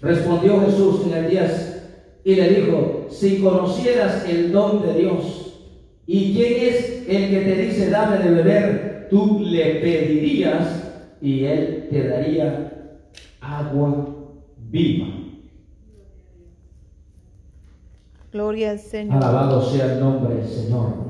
Respondió 0.02 0.60
Jesús 0.62 1.06
en 1.06 1.12
el 1.14 1.30
10 1.30 1.82
y 2.24 2.34
le 2.34 2.48
dijo, 2.48 3.06
si 3.10 3.40
conocieras 3.40 4.28
el 4.28 4.52
don 4.52 4.82
de 4.82 4.94
Dios 4.94 5.62
y 6.06 6.34
quién 6.34 6.74
es 6.74 7.08
el 7.08 7.30
que 7.30 7.40
te 7.40 7.56
dice 7.62 7.90
dame 7.90 8.18
de 8.18 8.30
beber, 8.30 9.06
tú 9.10 9.40
le 9.44 9.76
pedirías 9.76 10.92
y 11.20 11.44
él 11.44 11.88
te 11.90 12.08
daría 12.08 12.92
agua 13.40 14.08
viva. 14.68 15.06
Gloria 18.32 18.72
al 18.72 18.78
Señor. 18.80 19.16
Alabado 19.16 19.62
sea 19.62 19.94
el 19.94 20.00
nombre 20.00 20.34
del 20.34 20.48
Señor. 20.48 21.06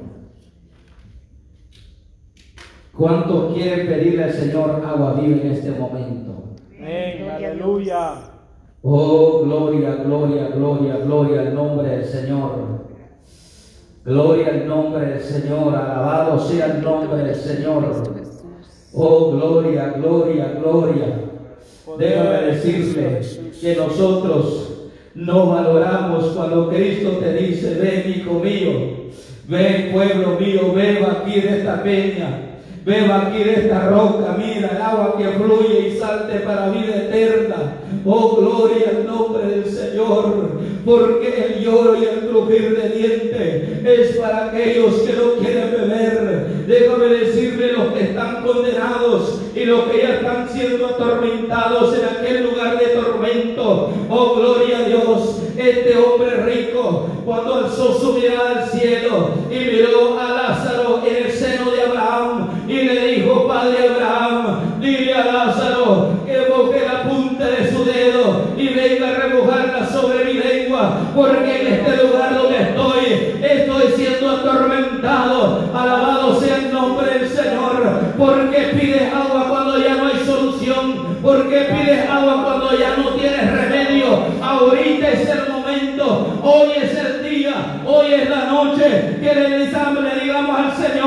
¿Cuántos 2.97 3.55
quieren 3.55 3.88
pedirle 3.88 4.25
al 4.25 4.33
Señor 4.33 4.83
agua 4.87 5.14
viva 5.14 5.42
en 5.42 5.51
este 5.51 5.71
momento? 5.73 6.55
Amén. 6.79 7.16
Gloria 7.16 7.16
a 7.16 7.16
Dios. 7.16 7.26
Aleluya. 7.37 8.14
Oh, 8.83 9.42
gloria, 9.44 9.96
gloria, 9.96 10.49
gloria, 10.49 10.96
gloria 10.99 11.40
al 11.40 11.55
nombre 11.55 11.88
del 11.88 12.05
Señor. 12.05 12.51
Gloria 14.05 14.49
al 14.49 14.68
nombre 14.68 15.07
del 15.07 15.20
Señor. 15.20 15.75
Alabado 15.75 16.38
sea 16.38 16.66
el 16.66 16.83
nombre 16.83 17.25
del 17.25 17.35
Señor. 17.35 17.85
Oh, 18.94 19.33
gloria, 19.33 19.94
gloria, 19.96 20.53
gloria. 20.61 21.20
Déjame 21.99 22.42
decirle 22.42 23.20
que 23.61 23.77
nosotros 23.77 24.90
no 25.14 25.46
valoramos 25.49 26.25
cuando 26.29 26.68
Cristo 26.68 27.11
te 27.20 27.35
dice, 27.35 27.75
ven 27.75 28.20
hijo 28.20 28.35
mío, 28.35 28.70
ven 29.49 29.92
pueblo 29.92 30.38
mío, 30.38 30.72
beba 30.75 31.22
aquí 31.22 31.40
de 31.40 31.59
esta 31.59 31.83
peña, 31.83 32.56
beba 32.87 33.27
aquí 33.27 33.42
de 33.42 33.55
esta 33.55 33.88
roca, 33.88 34.37
mira 34.38 34.70
el 34.77 34.81
agua 34.81 35.16
que 35.18 35.29
fluye 35.31 35.88
y 35.88 35.99
salte 35.99 36.38
para 36.38 36.70
vida 36.70 36.94
eterna. 36.94 37.79
Oh, 38.05 38.37
gloria 38.37 38.90
al 38.96 39.07
nombre 39.09 39.44
del 39.44 39.64
Señor, 39.66 40.51
porque 40.85 41.46
el 41.46 41.64
lloro 41.64 41.96
y 41.96 42.05
el 42.05 42.29
crujir 42.29 42.81
de 42.81 42.88
dientes 42.90 43.85
es 43.85 44.16
para 44.18 44.46
aquellos 44.46 44.94
que 45.01 45.12
no 45.14 45.33
quieren 45.40 45.72
beber. 45.72 46.46
Déjame 46.68 47.07
decirle 47.07 47.72
los 47.72 47.92
que 47.92 48.05
están 48.05 48.44
condenados 48.44 49.40
y 49.57 49.64
los 49.64 49.85
que 49.87 49.99
ya 49.99 50.14
están 50.14 50.49
siendo 50.49 50.87
atormentados 50.87 51.92
en 51.99 52.05
aquel 52.05 52.44
lugar 52.44 52.79
de 52.79 52.87
tormento. 52.87 53.90
Oh, 54.09 54.35
gloria 54.37 54.79
a 54.79 54.88
Dios. 54.88 55.42
Este 55.57 55.96
hombre 55.96 56.37
rico, 56.44 57.09
cuando 57.25 57.55
alzó 57.55 57.99
su 57.99 58.12
mirada 58.12 58.62
al 58.62 58.68
cielo 58.68 59.31
y 59.51 59.59
miró 59.59 60.20
a 60.20 60.31
Lázaro 60.31 61.03
en 61.05 61.25
el 61.25 61.33
seno 61.33 61.56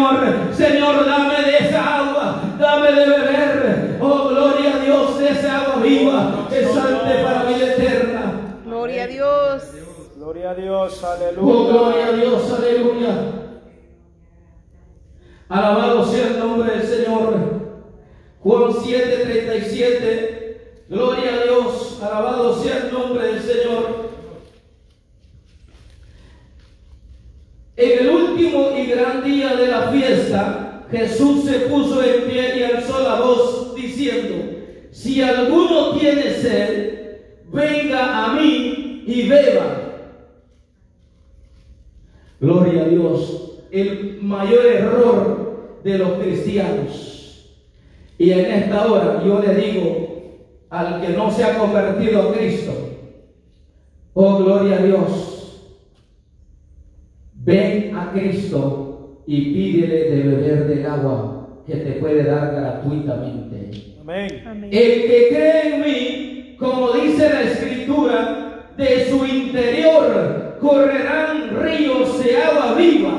Señor, 0.09 0.55
Señor, 0.55 1.05
dame 1.05 1.41
de 1.43 1.57
esa 1.57 1.97
agua, 1.97 2.41
dame 2.59 2.91
de 2.93 3.05
beber. 3.09 3.97
Oh, 4.01 4.29
gloria 4.29 4.75
a 4.75 4.79
Dios, 4.79 5.19
de 5.19 5.29
esa 5.29 5.61
agua 5.61 5.75
viva 5.83 6.47
que 6.49 6.65
salte 6.65 7.23
para 7.23 7.43
vida 7.43 7.73
eterna. 7.73 8.31
Gloria 8.65 9.03
a 9.03 9.07
Dios. 9.07 9.63
Gloria 10.15 10.49
a 10.51 10.55
Dios. 10.55 11.03
Oh, 11.03 11.67
gloria 11.67 12.05
a 12.05 12.09
Aleluya. 12.09 12.29
Dios, 12.29 12.53
aleluya. 12.53 13.13
Alabado 15.47 16.05
sea 16.05 16.27
el 16.27 16.39
nombre 16.39 16.71
del 16.71 16.87
Señor. 16.87 17.33
Juan 18.41 18.73
7:37. 18.73 20.85
Gloria 20.89 21.33
a 21.33 21.43
Dios. 21.43 21.99
Alabado 22.01 22.61
sea 22.61 22.77
el 22.77 22.93
nombre 22.93 23.27
del 23.27 23.41
Señor. 23.41 24.09
En 27.81 27.99
el 27.99 28.09
último 28.09 28.71
y 28.77 28.87
gran 28.87 29.23
día 29.23 29.53
Jesús 30.91 31.45
se 31.45 31.59
puso 31.61 32.03
en 32.03 32.29
pie 32.29 32.57
y 32.57 32.63
alzó 32.63 33.01
la 33.01 33.19
voz 33.19 33.75
diciendo, 33.75 34.35
si 34.91 35.21
alguno 35.21 35.91
tiene 35.97 36.33
sed, 36.33 37.17
venga 37.51 38.25
a 38.25 38.33
mí 38.33 39.03
y 39.05 39.27
beba. 39.27 39.81
Gloria 42.39 42.83
a 42.83 42.87
Dios. 42.87 43.59
El 43.71 44.19
mayor 44.21 44.65
error 44.65 45.79
de 45.83 45.97
los 45.97 46.13
cristianos. 46.13 47.55
Y 48.17 48.31
en 48.31 48.45
esta 48.45 48.87
hora 48.87 49.23
yo 49.23 49.39
le 49.39 49.55
digo 49.55 50.09
al 50.69 51.01
que 51.01 51.09
no 51.09 51.31
se 51.31 51.43
ha 51.43 51.57
convertido 51.57 52.21
a 52.21 52.33
Cristo, 52.33 52.71
oh 54.13 54.37
gloria 54.43 54.77
a 54.77 54.83
Dios, 54.83 55.63
ven 57.33 57.95
a 57.95 58.11
Cristo 58.11 58.88
y 59.29 59.53
pídele 59.53 60.09
de 60.09 60.23
beber 60.23 60.67
del 60.67 60.85
agua 60.87 61.49
que 61.67 61.75
te 61.75 61.91
puede 61.99 62.23
dar 62.23 62.51
gratuitamente. 62.51 63.93
Amén. 64.01 64.43
Amén. 64.43 64.69
El 64.73 65.01
que 65.03 65.27
cree 65.29 65.75
en 65.75 65.81
mí, 65.81 66.55
como 66.57 66.93
dice 66.93 67.29
la 67.29 67.43
escritura, 67.43 68.65
de 68.75 69.07
su 69.07 69.23
interior 69.27 70.57
correrán 70.59 71.55
ríos 71.61 72.23
de 72.23 72.37
agua 72.37 72.73
viva. 72.73 73.11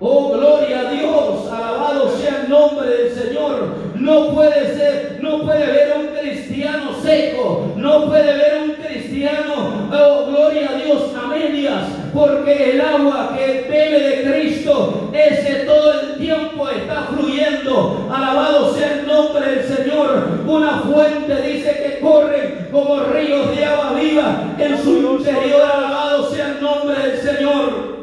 Oh, 0.00 0.32
gloria 0.38 0.88
a 0.88 0.90
Dios, 0.90 1.52
alabado 1.52 2.16
sea 2.16 2.44
el 2.44 2.48
nombre 2.48 2.88
del 2.88 3.10
Señor. 3.10 3.74
No 3.96 4.32
puede 4.32 4.74
ser, 4.74 5.18
no 5.20 5.42
puede 5.42 5.66
ver 5.66 5.92
un 5.98 6.06
cristiano 6.18 6.94
seco, 7.02 7.74
no 7.76 8.06
puede 8.06 8.32
ver 8.38 8.62
un 8.62 8.74
cristiano, 8.86 9.90
oh, 9.92 10.30
gloria 10.30 10.70
a 10.70 10.82
Dios, 10.82 11.14
a 11.14 11.26
medias, 11.26 11.97
porque 12.12 12.70
el 12.72 12.80
agua 12.80 13.34
que 13.36 13.66
bebe 13.68 14.00
de 14.00 14.30
Cristo, 14.30 15.10
ese 15.12 15.64
todo 15.66 16.00
el 16.00 16.16
tiempo 16.16 16.68
está 16.68 17.08
fluyendo. 17.14 18.08
Alabado 18.10 18.74
sea 18.74 19.00
el 19.00 19.06
nombre 19.06 19.46
del 19.46 19.64
Señor. 19.64 20.40
Una 20.46 20.80
fuente 20.80 21.42
dice 21.42 21.82
que 21.82 22.00
corren 22.00 22.68
como 22.70 23.00
ríos 23.00 23.54
de 23.56 23.64
agua 23.64 23.92
viva 23.98 24.56
en 24.58 24.82
su 24.82 24.98
interior. 24.98 25.62
Alabado 25.62 26.30
sea 26.30 26.56
el 26.56 26.62
nombre 26.62 26.98
del 26.98 27.18
Señor. 27.18 27.98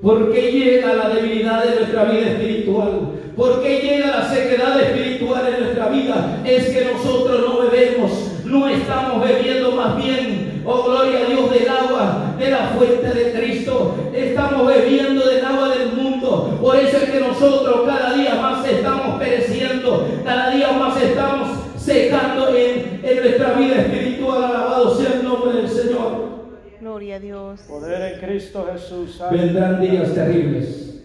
Porque 0.00 0.52
llega 0.52 0.94
la 0.94 1.08
debilidad 1.10 1.64
de 1.64 1.76
nuestra 1.76 2.04
vida 2.04 2.30
espiritual. 2.30 3.12
¿Por 3.36 3.62
qué 3.62 3.80
llega 3.80 4.18
la 4.18 4.28
sequedad 4.28 4.80
espiritual 4.80 5.46
en 5.46 5.64
nuestra 5.64 5.88
vida? 5.88 6.40
Es 6.44 6.68
que 6.70 6.92
nosotros 6.92 7.40
no 7.40 7.60
bebemos, 7.60 8.12
no 8.44 8.68
estamos 8.68 9.26
bebiendo 9.26 9.72
más 9.72 9.96
bien, 9.96 10.62
oh 10.66 10.82
gloria 10.82 11.20
a 11.20 11.24
Dios, 11.30 11.50
del 11.50 11.68
agua 11.68 12.21
de 12.38 12.50
la 12.50 12.68
fuente 12.76 13.08
de 13.08 13.32
Cristo. 13.32 13.94
Estamos 14.14 14.66
bebiendo 14.66 15.26
del 15.26 15.44
agua 15.44 15.68
del 15.70 15.92
mundo. 15.92 16.58
Por 16.60 16.76
eso 16.76 16.96
es 16.98 17.10
que 17.10 17.20
nosotros 17.20 17.82
cada 17.86 18.14
día 18.14 18.34
más 18.36 18.66
estamos 18.66 19.18
pereciendo, 19.18 20.06
cada 20.24 20.50
día 20.50 20.72
más 20.72 21.00
estamos 21.00 21.48
secando 21.76 22.48
en, 22.54 23.00
en 23.02 23.16
nuestra 23.20 23.52
vida 23.54 23.76
espiritual. 23.76 24.44
Alabado 24.44 24.94
sea 24.94 25.14
el 25.14 25.24
nombre 25.24 25.52
del 25.54 25.68
Señor. 25.68 26.32
Gloria 26.80 27.16
a 27.16 27.20
Dios. 27.20 27.60
Poder 27.68 28.14
en 28.14 28.20
Cristo 28.20 28.68
Jesús. 28.72 29.20
Vendrán 29.30 29.80
días 29.80 30.14
terribles. 30.14 31.04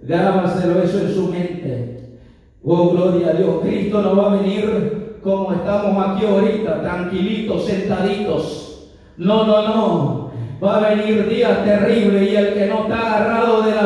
Grábaselo 0.00 0.82
eso 0.82 0.98
en 0.98 1.14
su 1.14 1.28
mente. 1.28 2.18
Oh, 2.62 2.90
gloria 2.90 3.28
a 3.28 3.32
Dios. 3.34 3.60
Cristo 3.62 4.02
no 4.02 4.16
va 4.16 4.32
a 4.32 4.36
venir 4.36 5.18
como 5.22 5.52
estamos 5.52 6.06
aquí 6.06 6.26
ahorita, 6.26 6.82
tranquilitos, 6.82 7.64
sentaditos. 7.64 8.90
No, 9.16 9.46
no, 9.46 9.68
no. 9.68 10.23
Va 10.64 10.78
a 10.78 10.94
venir 10.94 11.28
días 11.28 11.62
terribles 11.62 12.30
y 12.30 12.36
el 12.36 12.54
que 12.54 12.66
no 12.66 12.84
está 12.84 13.16
agarrado 13.16 13.62
de 13.62 13.70
la. 13.72 13.84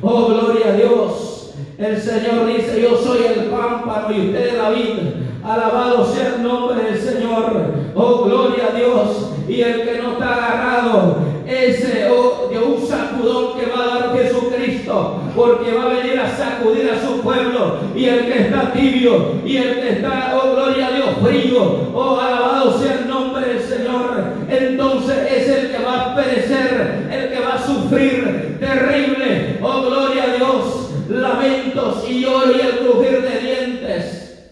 Oh, 0.00 0.28
gloria 0.28 0.68
a 0.68 0.72
Dios. 0.72 1.52
El 1.76 2.00
Señor 2.00 2.46
dice, 2.46 2.80
yo 2.80 2.96
soy 2.96 3.18
el 3.26 3.44
pámpano 3.50 4.10
y 4.10 4.28
usted 4.28 4.56
la 4.56 4.70
vida. 4.70 5.12
Alabado 5.44 6.06
sea 6.06 6.36
el 6.36 6.42
nombre 6.42 6.82
del 6.84 6.98
Señor. 6.98 7.74
Oh, 7.94 8.24
gloria 8.24 8.68
a 8.72 8.76
Dios. 8.76 9.32
Y 9.46 9.60
el 9.60 9.82
que 9.82 10.00
no 10.00 10.12
está 10.12 10.34
agarrado, 10.36 11.16
ese 11.46 12.08
oh, 12.10 12.48
de 12.50 12.58
un 12.58 12.80
sacudón 12.86 13.58
que 13.58 13.66
va 13.66 13.82
a 13.82 13.98
dar 13.98 14.16
Jesucristo, 14.16 15.16
porque 15.36 15.74
va 15.74 15.82
a 15.82 15.94
venir 15.94 16.18
a 16.18 16.30
sacudir 16.30 16.90
a 16.90 17.06
su 17.06 17.20
pueblo. 17.20 17.76
Y 17.94 18.06
el 18.06 18.24
que 18.24 18.38
está 18.38 18.72
tibio, 18.72 19.34
y 19.44 19.56
el 19.58 19.80
que 19.80 19.88
está, 19.90 20.34
oh, 20.34 20.54
gloria 20.54 20.86
a 20.86 20.90
Dios, 20.92 21.08
frío, 21.22 21.90
oh, 21.94 22.18
alabado 22.18 22.78
sea 22.78 23.00
el 23.00 23.08
nombre 23.08 23.19
del 23.60 23.78
Señor. 23.78 24.24
Entonces 24.48 25.32
es 25.32 25.48
el 25.48 25.70
que 25.70 25.84
va 25.84 26.12
a 26.12 26.16
perecer, 26.16 27.08
el 27.10 27.30
que 27.30 27.40
va 27.40 27.54
a 27.54 27.66
sufrir 27.66 28.58
terrible, 28.58 29.58
oh, 29.62 29.82
gloria 29.82 30.24
a 30.24 30.36
Dios, 30.36 30.90
lamentos 31.08 32.08
y 32.08 32.22
lloro 32.22 32.52
y 32.56 32.60
el 32.60 32.78
crujir 32.78 33.22
de 33.22 33.40
dientes. 33.40 34.50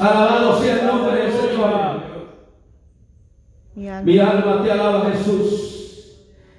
Alabado 0.00 0.60
sea 0.60 0.80
el 0.80 0.86
nombre 0.86 1.22
del 1.22 1.32
Señor. 1.32 2.04
Mi 3.74 3.88
alma. 3.88 4.02
Mi 4.02 4.18
alma 4.18 4.62
te 4.62 4.70
alaba 4.70 5.10
Jesús. 5.10 5.60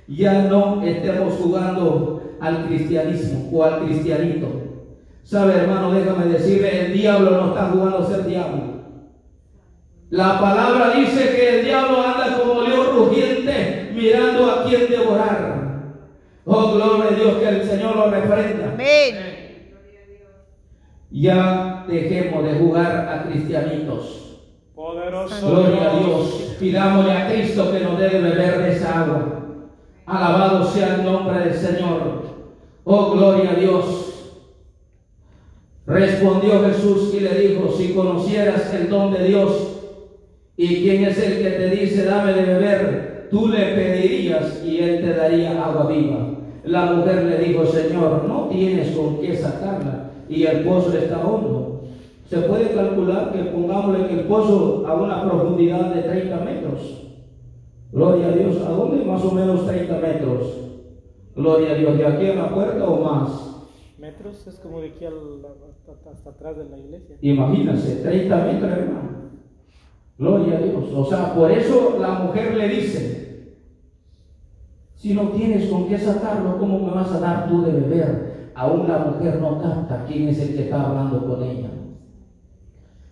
Ya 0.07 0.43
no 0.43 0.83
estemos 0.83 1.33
jugando 1.35 2.21
al 2.39 2.67
cristianismo 2.67 3.49
o 3.51 3.63
al 3.63 3.85
cristianito. 3.85 4.47
Sabe 5.23 5.53
hermano, 5.53 5.91
déjame 5.91 6.25
decirle, 6.25 6.85
el 6.85 6.93
diablo 6.93 7.31
no 7.31 7.47
está 7.47 7.69
jugando 7.69 7.97
a 7.99 8.07
ser 8.07 8.25
diablo. 8.25 8.74
La 10.15 10.39
palabra 10.39 10.91
dice 10.91 11.35
que 11.35 11.59
el 11.59 11.65
diablo 11.65 12.01
anda 12.01 12.39
como 12.39 12.61
león 12.61 12.87
rugiente 12.95 13.91
mirando 13.93 14.49
a 14.49 14.63
quien 14.63 14.89
devorar. 14.89 15.91
Oh, 16.45 16.71
gloria 16.71 17.11
a 17.11 17.15
Dios, 17.15 17.35
que 17.35 17.49
el 17.49 17.63
Señor 17.67 17.97
lo 17.97 18.09
reprenda. 18.09 18.71
Amén. 18.71 19.73
Ya 21.11 21.83
dejemos 21.85 22.45
de 22.45 22.53
jugar 22.53 23.09
a 23.09 23.23
cristianitos. 23.29 24.39
Poderoso 24.73 25.49
Gloria 25.49 25.91
a 25.91 25.99
Dios. 25.99 26.55
Pidámosle 26.61 27.11
a 27.11 27.27
Cristo 27.27 27.73
que 27.73 27.81
nos 27.81 27.99
dé 27.99 28.07
de 28.07 28.21
beber 28.21 28.59
de 28.59 28.71
esa 28.71 29.01
agua. 29.01 29.41
Alabado 30.05 30.63
sea 30.63 30.95
el 30.95 31.03
nombre 31.03 31.39
del 31.39 31.53
Señor. 31.55 32.23
Oh, 32.85 33.11
gloria 33.11 33.51
a 33.51 33.55
Dios. 33.55 34.13
Respondió 35.85 36.63
Jesús 36.67 37.13
y 37.13 37.19
le 37.19 37.37
dijo, 37.37 37.69
si 37.77 37.93
conocieras 37.93 38.73
el 38.73 38.89
don 38.89 39.11
de 39.11 39.27
Dios 39.27 39.74
y 40.57 40.83
quién 40.83 41.03
es 41.03 41.17
el 41.17 41.43
que 41.43 41.49
te 41.51 41.69
dice, 41.69 42.05
dame 42.05 42.33
de 42.33 42.41
beber, 42.43 43.27
tú 43.29 43.47
le 43.47 43.73
pedirías 43.75 44.63
y 44.65 44.79
él 44.79 45.01
te 45.01 45.13
daría 45.13 45.63
agua 45.63 45.87
viva. 45.87 46.35
La 46.63 46.93
mujer 46.93 47.23
le 47.25 47.37
dijo, 47.39 47.65
Señor, 47.65 48.23
no 48.27 48.47
tienes 48.47 48.95
con 48.95 49.19
qué 49.19 49.35
sacarla 49.35 50.11
y 50.29 50.45
el 50.45 50.63
pozo 50.63 50.97
está 50.97 51.25
hondo. 51.25 51.83
Se 52.25 52.37
puede 52.41 52.73
calcular 52.73 53.31
que 53.31 53.43
pongámosle 53.51 54.07
que 54.07 54.13
el 54.13 54.25
pozo 54.27 54.85
a 54.87 54.95
una 54.95 55.21
profundidad 55.23 55.93
de 55.93 56.01
30 56.01 56.37
metros. 56.39 57.03
Gloria 57.91 58.27
a 58.27 58.31
Dios. 58.31 58.57
¿A 58.61 58.69
dónde? 58.69 59.05
Más 59.05 59.23
o 59.23 59.31
menos 59.31 59.67
30 59.67 59.99
metros. 59.99 60.57
Gloria 61.35 61.71
a 61.71 61.75
Dios. 61.75 61.97
¿De 61.97 62.05
aquí 62.05 62.27
a 62.27 62.35
la 62.35 62.53
puerta 62.53 62.83
o 62.87 63.03
más? 63.03 63.67
Metros 63.99 64.47
es 64.47 64.55
como 64.55 64.81
de 64.81 64.87
aquí 64.87 65.05
al, 65.05 65.13
hasta, 65.69 66.09
hasta 66.09 66.29
atrás 66.31 66.57
de 66.57 66.65
la 66.65 66.77
iglesia. 66.79 67.15
Imagínense, 67.21 67.97
30 67.97 68.35
metros, 68.45 68.71
hermano. 68.71 69.24
Gloria 70.17 70.57
a 70.57 70.61
Dios. 70.61 70.85
O 70.93 71.05
sea, 71.05 71.33
por 71.33 71.51
eso 71.51 71.97
la 71.99 72.19
mujer 72.19 72.55
le 72.55 72.69
dice, 72.69 73.55
si 74.95 75.13
no 75.13 75.29
tienes 75.29 75.69
con 75.69 75.87
qué 75.87 75.97
sacarlo, 75.97 76.57
¿cómo 76.57 76.79
me 76.79 76.91
vas 76.91 77.11
a 77.11 77.19
dar 77.19 77.49
tú 77.49 77.61
de 77.63 77.71
beber? 77.71 78.51
Aún 78.55 78.87
la 78.87 78.99
mujer 78.99 79.39
no 79.41 79.61
capta 79.61 80.05
quién 80.07 80.29
es 80.29 80.39
el 80.39 80.55
que 80.55 80.63
está 80.63 80.87
hablando 80.87 81.25
con 81.25 81.43
ella. 81.43 81.69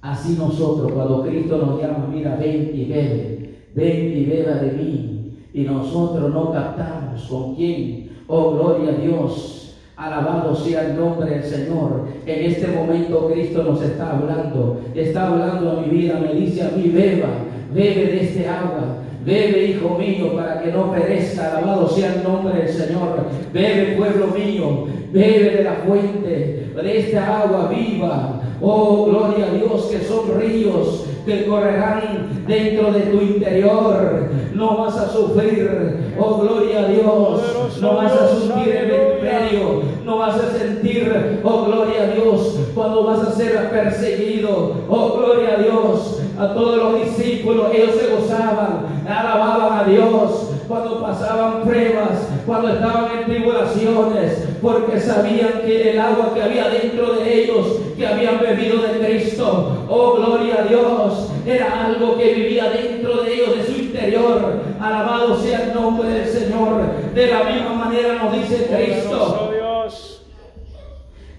Así 0.02 0.36
nosotros, 0.38 0.92
cuando 0.92 1.24
Cristo 1.24 1.58
nos 1.58 1.82
llama, 1.82 2.08
mira, 2.12 2.36
ven 2.36 2.72
y 2.74 2.86
bebe, 2.86 3.60
ven 3.76 4.18
y 4.18 4.26
beba 4.26 4.56
de 4.56 4.72
mí. 4.72 5.38
Y 5.54 5.64
nosotros 5.64 6.34
no 6.34 6.52
captamos 6.52 7.22
con 7.24 7.56
quién. 7.56 8.10
Oh, 8.28 8.52
gloria 8.52 8.92
a 8.92 8.98
Dios. 8.98 9.63
Alabado 9.96 10.56
sea 10.56 10.88
el 10.88 10.98
nombre 10.98 11.30
del 11.30 11.44
Señor. 11.44 12.08
En 12.26 12.46
este 12.52 12.68
momento 12.68 13.30
Cristo 13.32 13.64
nos 13.64 13.82
está 13.82 14.12
hablando. 14.12 14.82
Está 14.96 15.28
hablando 15.28 15.72
a 15.72 15.82
mi 15.82 15.90
vida. 15.90 16.20
Me 16.20 16.34
dice 16.34 16.64
a 16.64 16.70
mí, 16.70 16.90
beba, 16.90 17.30
bebe 17.74 18.06
de 18.08 18.24
este 18.24 18.48
agua. 18.48 18.98
Bebe, 19.24 19.68
hijo 19.68 19.98
mío, 19.98 20.36
para 20.36 20.62
que 20.62 20.72
no 20.72 20.92
perezca. 20.92 21.58
Alabado 21.58 21.88
sea 21.90 22.16
el 22.16 22.24
nombre 22.24 22.58
del 22.60 22.70
Señor. 22.70 23.28
Bebe, 23.54 23.96
pueblo 23.96 24.28
mío. 24.28 24.86
Bebe 25.12 25.58
de 25.58 25.64
la 25.64 25.74
fuente, 25.86 26.72
de 26.76 27.00
esta 27.00 27.42
agua 27.42 27.70
viva. 27.70 28.42
Oh, 28.62 29.06
gloria 29.06 29.46
a 29.46 29.54
Dios, 29.54 29.86
que 29.92 30.00
son 30.00 30.40
ríos 30.40 31.06
que 31.26 31.46
correrán 31.46 32.43
dentro 32.48 32.92
de 32.92 33.02
tu 33.02 33.22
interior. 33.22 34.30
No 34.54 34.78
vas 34.78 34.98
a 34.98 35.10
sufrir. 35.10 36.14
Oh, 36.18 36.38
gloria 36.38 36.82
a 36.82 36.88
Dios. 36.88 37.80
No 37.82 37.96
vas 37.96 38.12
a 38.12 38.28
sentir 38.28 38.76
el 38.76 39.16
imperio. 39.16 39.82
No 40.06 40.18
vas 40.18 40.36
a 40.36 40.52
sentir, 40.58 41.40
oh, 41.44 41.66
gloria 41.66 42.04
a 42.04 42.08
Dios, 42.08 42.60
cuando 42.76 43.04
vas 43.06 43.20
a 43.20 43.32
ser 43.32 43.70
perseguido. 43.70 44.74
Oh, 44.90 45.18
gloria 45.18 45.54
a 45.54 45.62
Dios. 45.62 46.20
A 46.38 46.54
todos 46.54 46.78
los 46.78 47.06
discípulos, 47.06 47.68
ellos 47.74 47.96
se 47.96 48.08
gozaban, 48.14 48.86
alababan 49.08 49.80
a 49.80 49.84
Dios 49.84 50.50
cuando 50.68 51.02
pasaban 51.02 51.62
pruebas, 51.62 52.28
cuando 52.46 52.70
estaban 52.70 53.06
en 53.20 53.26
tribulaciones, 53.26 54.48
porque 54.62 55.00
sabían 55.00 55.62
que 55.64 55.92
el 55.92 56.00
agua 56.00 56.34
que 56.34 56.42
había 56.42 56.70
dentro 56.70 57.14
de 57.14 57.44
ellos, 57.44 57.68
que 57.96 58.08
habían 58.08 58.40
bebido 58.40 58.82
de 58.82 59.06
Cristo, 59.06 59.86
oh 59.88 60.16
gloria 60.16 60.62
a 60.62 60.64
Dios, 60.64 61.30
era 61.46 61.86
algo 61.86 62.18
que 62.18 62.33
vivía 62.34 62.70
dentro 62.70 63.24
de 63.24 63.34
ellos, 63.34 63.58
de 63.58 63.64
su 63.64 63.82
interior. 63.82 64.62
Alabado 64.80 65.38
sea 65.38 65.68
el 65.68 65.74
nombre 65.74 66.10
del 66.10 66.28
Señor. 66.28 66.82
De 67.14 67.28
la 67.28 67.44
misma 67.44 67.74
manera 67.74 68.24
nos 68.24 68.34
dice 68.34 68.68
Cristo, 68.68 69.52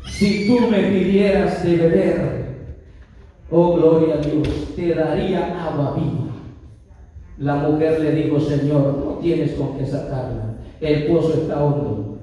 si 0.08 0.46
tú 0.46 0.68
me 0.68 0.78
pidieras 0.78 1.64
de 1.64 1.76
beber, 1.76 2.44
oh 3.50 3.74
gloria 3.74 4.14
a 4.14 4.18
Dios, 4.18 4.48
te 4.76 4.94
daría 4.94 5.66
agua 5.66 5.96
viva. 5.96 6.24
La 7.38 7.56
mujer 7.56 8.00
le 8.00 8.12
dijo, 8.12 8.38
Señor, 8.38 8.96
no 9.04 9.18
tienes 9.20 9.54
con 9.54 9.76
qué 9.76 9.84
sacarla. 9.84 10.54
El 10.80 11.06
pozo 11.08 11.34
está 11.34 11.64
hondo. 11.64 12.18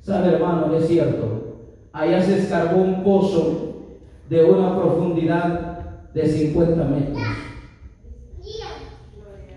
¿Sabe, 0.00 0.34
hermano? 0.34 0.72
Es 0.76 0.86
cierto. 0.86 1.56
Allá 1.92 2.22
se 2.22 2.38
escarbó 2.38 2.80
un 2.80 3.02
pozo 3.02 3.86
de 4.30 4.44
una 4.44 4.80
profundidad 4.80 5.78
de 6.14 6.28
50 6.28 6.84
metros. 6.84 7.18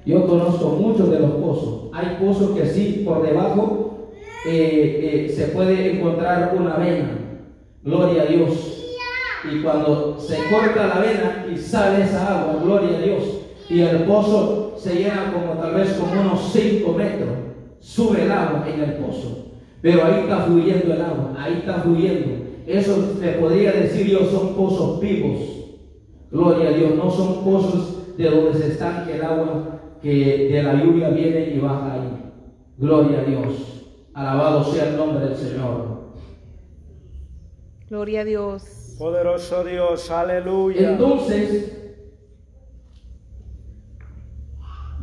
Yo 0.06 0.26
conozco 0.26 0.70
muchos 0.70 1.12
de 1.12 1.20
los 1.20 1.32
pozos. 1.32 1.90
Hay 1.94 2.18
pozos 2.20 2.52
que 2.52 2.66
sí, 2.66 3.04
por 3.06 3.22
debajo 3.22 4.10
eh, 4.48 5.28
eh, 5.28 5.30
se 5.30 5.48
puede 5.50 5.98
encontrar 5.98 6.56
una 6.58 6.78
vena. 6.78 7.12
Gloria 7.84 8.24
a 8.24 8.26
Dios. 8.26 8.78
Y 9.52 9.62
cuando 9.62 10.20
se 10.20 10.38
corta 10.50 10.88
la 10.88 11.00
vena 11.00 11.46
y 11.52 11.58
sale 11.58 12.04
esa 12.04 12.42
agua, 12.42 12.62
gloria 12.64 12.98
a 12.98 13.02
Dios. 13.02 13.24
Y 13.70 13.82
el 13.82 14.04
pozo 14.04 14.74
se 14.78 14.96
llena 14.96 15.32
como 15.34 15.62
tal 15.62 15.76
vez 15.76 15.94
como 15.94 16.20
unos 16.20 16.52
5 16.52 16.92
metros. 16.94 17.30
Sube 17.80 18.24
el 18.24 18.32
agua 18.32 18.66
en 18.68 18.82
el 18.82 18.94
pozo. 18.94 19.52
Pero 19.82 20.06
ahí 20.06 20.22
está 20.22 20.44
fluyendo 20.44 20.94
el 20.94 21.02
agua, 21.02 21.34
ahí 21.38 21.54
está 21.60 21.76
fluyendo. 21.82 22.46
Eso 22.68 23.16
le 23.20 23.32
podría 23.34 23.72
decir 23.72 24.08
yo 24.08 24.26
son 24.26 24.56
pozos 24.56 25.00
vivos. 25.00 25.40
Gloria 26.32 26.70
a 26.70 26.74
Dios, 26.74 26.96
no 26.96 27.10
son 27.10 27.44
pozos 27.44 28.18
de 28.18 28.30
donde 28.30 28.58
se 28.58 28.68
estanque 28.74 29.16
el 29.16 29.24
agua 29.24 29.81
que 30.02 30.50
de 30.52 30.64
la 30.64 30.74
lluvia 30.74 31.10
viene 31.10 31.54
y 31.56 31.60
baja 31.60 31.94
ahí. 31.94 32.34
Gloria 32.78 33.20
a 33.20 33.24
Dios. 33.24 33.88
Alabado 34.14 34.64
sea 34.64 34.90
el 34.90 34.98
nombre 34.98 35.26
del 35.26 35.36
Señor. 35.36 36.02
Gloria 37.90 38.22
a 38.22 38.26
Dios. 38.26 38.96
Poderoso 38.98 39.64
Dios, 39.64 40.10
aleluya. 40.10 40.92
Entonces, 40.92 41.78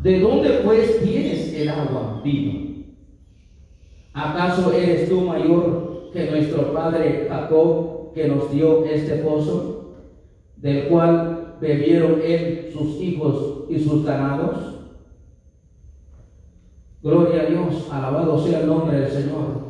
¿de 0.03 0.21
dónde 0.21 0.51
pues 0.65 1.01
tienes 1.03 1.53
el 1.55 1.69
agua 1.69 2.21
viva? 2.25 2.69
¿Acaso 4.15 4.73
eres 4.73 5.09
tú 5.09 5.21
mayor 5.21 6.11
que 6.13 6.31
nuestro 6.31 6.73
padre 6.73 7.27
Jacob 7.29 8.13
que 8.15 8.27
nos 8.27 8.51
dio 8.51 8.85
este 8.85 9.17
pozo, 9.17 9.95
del 10.57 10.89
cual 10.89 11.57
bebieron 11.61 12.21
él, 12.25 12.71
sus 12.73 13.01
hijos 13.01 13.65
y 13.69 13.79
sus 13.79 14.05
ganados? 14.05 14.79
Gloria 17.03 17.43
a 17.43 17.47
Dios, 17.47 17.89
alabado 17.93 18.45
sea 18.45 18.61
el 18.61 18.67
nombre 18.67 18.99
del 19.01 19.11
Señor. 19.11 19.69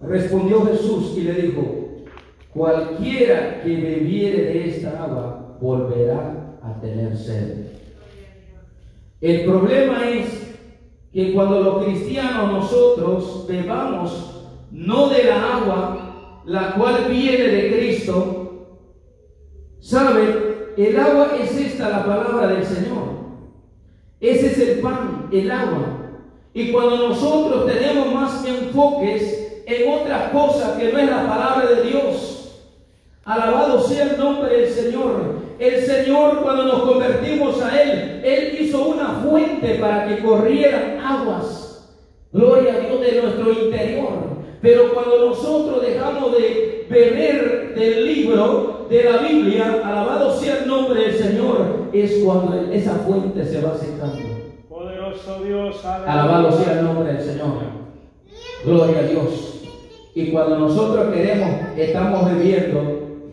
Respondió 0.00 0.64
Jesús 0.66 1.14
y 1.16 1.22
le 1.22 1.34
dijo, 1.34 1.62
cualquiera 2.52 3.62
que 3.62 3.68
bebiere 3.68 4.42
de 4.44 4.68
esta 4.70 5.04
agua 5.04 5.56
volverá 5.60 6.58
a 6.62 6.80
tener 6.80 7.16
sed. 7.16 7.66
El 9.20 9.44
problema 9.44 10.08
es 10.08 10.56
que 11.12 11.32
cuando 11.32 11.60
los 11.60 11.84
cristianos 11.84 12.52
nosotros 12.52 13.46
bebamos 13.48 14.48
no 14.70 15.08
de 15.08 15.24
la 15.24 15.56
agua, 15.56 16.42
la 16.44 16.74
cual 16.74 17.06
viene 17.08 17.44
de 17.44 17.72
Cristo, 17.72 18.68
¿sabe? 19.80 20.72
El 20.76 20.98
agua 20.98 21.36
es 21.40 21.56
esta, 21.56 21.88
la 21.88 22.04
palabra 22.04 22.48
del 22.48 22.64
Señor. 22.64 23.13
Ese 24.20 24.46
es 24.46 24.58
el 24.58 24.80
pan, 24.80 25.28
el 25.32 25.50
agua. 25.50 26.04
Y 26.52 26.70
cuando 26.70 27.08
nosotros 27.08 27.66
tenemos 27.66 28.12
más 28.12 28.44
enfoques 28.46 29.62
en 29.66 29.92
otras 29.92 30.30
cosas 30.30 30.78
que 30.78 30.92
no 30.92 30.98
es 30.98 31.10
la 31.10 31.26
palabra 31.26 31.68
de 31.68 31.82
Dios, 31.82 32.62
alabado 33.24 33.82
sea 33.82 34.04
el 34.04 34.18
nombre 34.18 34.56
del 34.56 34.70
Señor. 34.70 35.44
El 35.58 35.82
Señor 35.82 36.42
cuando 36.42 36.64
nos 36.64 36.82
convertimos 36.82 37.60
a 37.62 37.82
Él, 37.82 38.22
Él 38.24 38.58
hizo 38.60 38.86
una 38.86 39.20
fuente 39.24 39.76
para 39.76 40.06
que 40.06 40.22
corrieran 40.22 41.00
aguas. 41.00 41.88
Gloria 42.32 42.74
a 42.74 42.80
Dios 42.80 43.00
de 43.00 43.22
nuestro 43.22 43.52
interior. 43.52 44.33
Pero 44.64 44.94
cuando 44.94 45.26
nosotros 45.26 45.82
dejamos 45.82 46.32
de 46.32 46.86
beber 46.88 47.74
del 47.74 48.06
libro 48.06 48.86
de 48.88 49.04
la 49.04 49.18
Biblia, 49.18 49.82
alabado 49.84 50.34
sea 50.34 50.62
el 50.62 50.66
nombre 50.66 51.02
del 51.02 51.14
Señor, 51.18 51.90
es 51.92 52.22
cuando 52.24 52.72
esa 52.72 52.94
fuente 53.00 53.44
se 53.44 53.60
va 53.60 53.76
secando. 53.76 54.22
Poderoso 54.70 55.44
Dios. 55.44 55.84
Alabado 55.84 56.50
sea 56.52 56.78
el 56.78 56.86
nombre 56.86 57.12
del 57.12 57.22
Señor. 57.22 57.58
Gloria 58.64 59.00
a 59.00 59.02
Dios. 59.02 59.60
Y 60.14 60.30
cuando 60.30 60.58
nosotros 60.58 61.12
queremos, 61.12 61.50
estamos 61.76 62.32
bebiendo, 62.32 62.80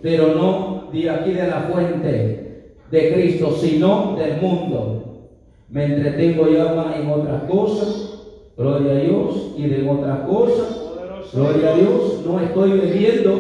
pero 0.02 0.36
no 0.36 0.90
de 0.92 1.10
aquí 1.10 1.32
de 1.32 1.48
la 1.48 1.62
fuente 1.72 2.76
de 2.92 3.14
Cristo, 3.14 3.56
sino 3.58 4.18
del 4.18 4.42
mundo. 4.42 5.30
Me 5.70 5.86
entretengo 5.86 6.50
ya 6.50 6.74
más 6.74 6.94
en 6.98 7.10
otras 7.10 7.44
cosas, 7.44 8.20
gloria 8.58 8.92
a 8.92 8.96
Dios, 8.96 9.54
y 9.56 9.68
de 9.68 9.90
otras 9.90 10.28
cosas. 10.28 10.91
Gloria 11.34 11.70
a 11.70 11.76
Dios, 11.76 12.22
no 12.26 12.40
estoy 12.40 12.72
bebiendo, 12.72 13.34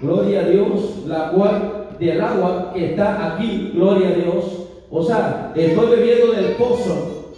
gloria 0.00 0.40
a 0.40 0.48
Dios, 0.48 1.04
la 1.06 1.30
cual 1.30 1.86
del 1.98 2.20
agua 2.20 2.72
que 2.74 2.90
está 2.90 3.34
aquí, 3.34 3.72
gloria 3.74 4.08
a 4.08 4.12
Dios. 4.12 4.68
O 4.90 5.02
sea, 5.02 5.52
estoy 5.54 5.90
bebiendo 5.90 6.32
del 6.32 6.52
pozo, 6.52 7.32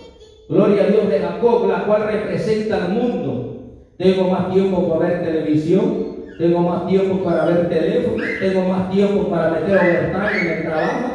gloria 0.49 0.85
a 0.85 0.87
Dios 0.89 1.09
de 1.09 1.21
Jacob, 1.21 1.69
la 1.69 1.85
cual 1.85 2.03
representa 2.05 2.85
al 2.85 2.93
mundo. 2.93 3.55
Tengo 3.97 4.29
más 4.29 4.53
tiempo 4.53 4.89
para 4.89 5.09
ver 5.09 5.23
televisión, 5.23 6.09
tengo 6.39 6.61
más 6.61 6.87
tiempo 6.87 7.25
para 7.25 7.47
ver 7.47 7.69
teléfono, 7.69 8.23
tengo 8.41 8.69
más 8.69 8.91
tiempo 8.91 9.29
para 9.29 9.51
meter 9.51 9.77
overtime 9.77 10.41
en 10.41 10.59
el 10.59 10.63
trabajo. 10.63 11.09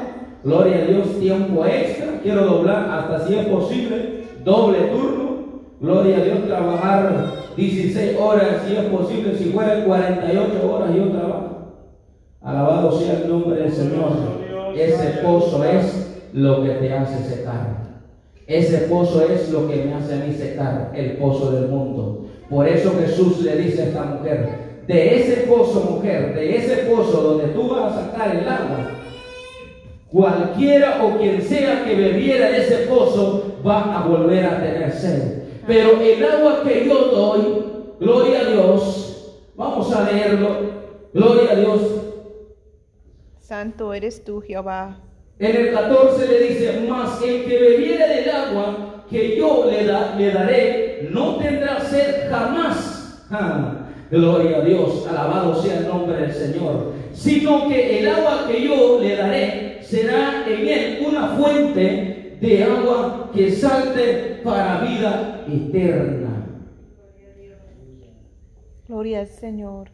Gloria 0.44 0.76
a 0.76 0.86
Dios, 0.86 1.20
tiempo 1.20 1.66
extra. 1.66 2.20
Quiero 2.22 2.46
doblar 2.46 2.90
hasta 2.90 3.26
si 3.26 3.36
es 3.36 3.46
posible, 3.46 4.24
doble 4.44 4.80
turno. 4.80 5.23
Gloria 5.84 6.16
a 6.16 6.24
Dios, 6.24 6.46
trabajar 6.48 7.34
16 7.58 8.18
horas, 8.18 8.62
si 8.66 8.74
es 8.74 8.86
posible, 8.86 9.38
si 9.38 9.50
fuera 9.50 9.84
48 9.84 10.74
horas 10.74 10.96
yo 10.96 11.10
trabajo. 11.10 11.74
Alabado 12.42 12.98
sea 12.98 13.20
el 13.22 13.28
nombre 13.28 13.60
del 13.60 13.70
Señor. 13.74 14.14
Ese 14.78 15.20
pozo 15.22 15.62
es 15.66 16.08
lo 16.32 16.64
que 16.64 16.70
te 16.70 16.94
hace 16.94 17.36
secar. 17.36 17.84
Ese 18.48 18.78
pozo 18.88 19.28
es 19.30 19.52
lo 19.52 19.68
que 19.68 19.84
me 19.84 19.94
hace 19.96 20.14
a 20.14 20.26
mí 20.26 20.34
secar, 20.34 20.94
el 20.96 21.18
pozo 21.18 21.52
del 21.52 21.68
mundo. 21.68 22.28
Por 22.50 22.66
eso 22.66 22.94
Jesús 23.02 23.42
le 23.42 23.58
dice 23.58 23.82
a 23.82 23.86
esta 23.88 24.04
mujer, 24.06 24.50
de 24.88 25.20
ese 25.20 25.42
pozo, 25.48 25.82
mujer, 25.82 26.34
de 26.34 26.56
ese 26.60 26.76
pozo 26.90 27.22
donde 27.22 27.48
tú 27.48 27.68
vas 27.68 27.92
a 27.92 28.06
sacar 28.06 28.34
el 28.38 28.48
agua, 28.48 28.90
cualquiera 30.10 31.04
o 31.04 31.18
quien 31.18 31.42
sea 31.42 31.84
que 31.84 31.94
bebiera 31.94 32.52
de 32.52 32.62
ese 32.62 32.78
pozo 32.88 33.58
va 33.68 34.00
a 34.00 34.08
volver 34.08 34.46
a 34.46 34.64
tener 34.64 34.90
sed. 34.90 35.43
Pero 35.68 36.00
el 36.02 36.24
agua 36.26 36.62
que 36.64 36.86
yo 36.88 36.96
doy, 37.12 37.64
gloria 38.00 38.42
a 38.42 38.44
Dios, 38.46 39.36
vamos 39.56 39.94
a 39.94 40.12
leerlo, 40.12 40.50
gloria 41.14 41.52
a 41.52 41.56
Dios. 41.56 41.82
Santo 43.40 43.94
eres 43.94 44.24
tú, 44.24 44.42
Jehová. 44.42 45.00
En 45.40 45.56
el 45.56 45.74
14 45.74 46.28
le 46.28 46.40
dice, 46.48 46.86
mas 46.90 47.22
el 47.22 47.46
que 47.46 47.58
bebiere 47.60 48.08
del 48.08 48.30
agua 48.30 49.06
que 49.10 49.38
yo 49.38 49.66
le, 49.70 49.86
da- 49.86 50.16
le 50.18 50.32
daré, 50.32 51.08
no 51.12 51.36
tendrá 51.38 51.80
sed 51.80 52.30
jamás. 52.30 53.26
Gloria 54.12 54.58
a 54.58 54.62
Dios, 54.62 55.08
alabado 55.08 55.56
sea 55.62 55.80
el 55.80 55.88
nombre 55.88 56.18
del 56.18 56.34
Señor. 56.34 56.94
Sino 57.14 57.68
que 57.68 58.00
el 58.00 58.08
agua 58.10 58.48
que 58.48 58.62
yo 58.64 59.00
le 59.02 59.16
daré 59.16 59.80
será 59.82 60.46
en 60.48 60.68
él 60.68 61.00
una 61.08 61.30
fuente 61.30 62.23
de 62.44 62.62
agua 62.62 63.30
que 63.34 63.50
salte 63.52 64.42
para 64.44 64.82
vida 64.82 65.46
eterna. 65.48 66.46
Gloria 68.86 69.22
al 69.22 69.28
Señor. 69.28 69.88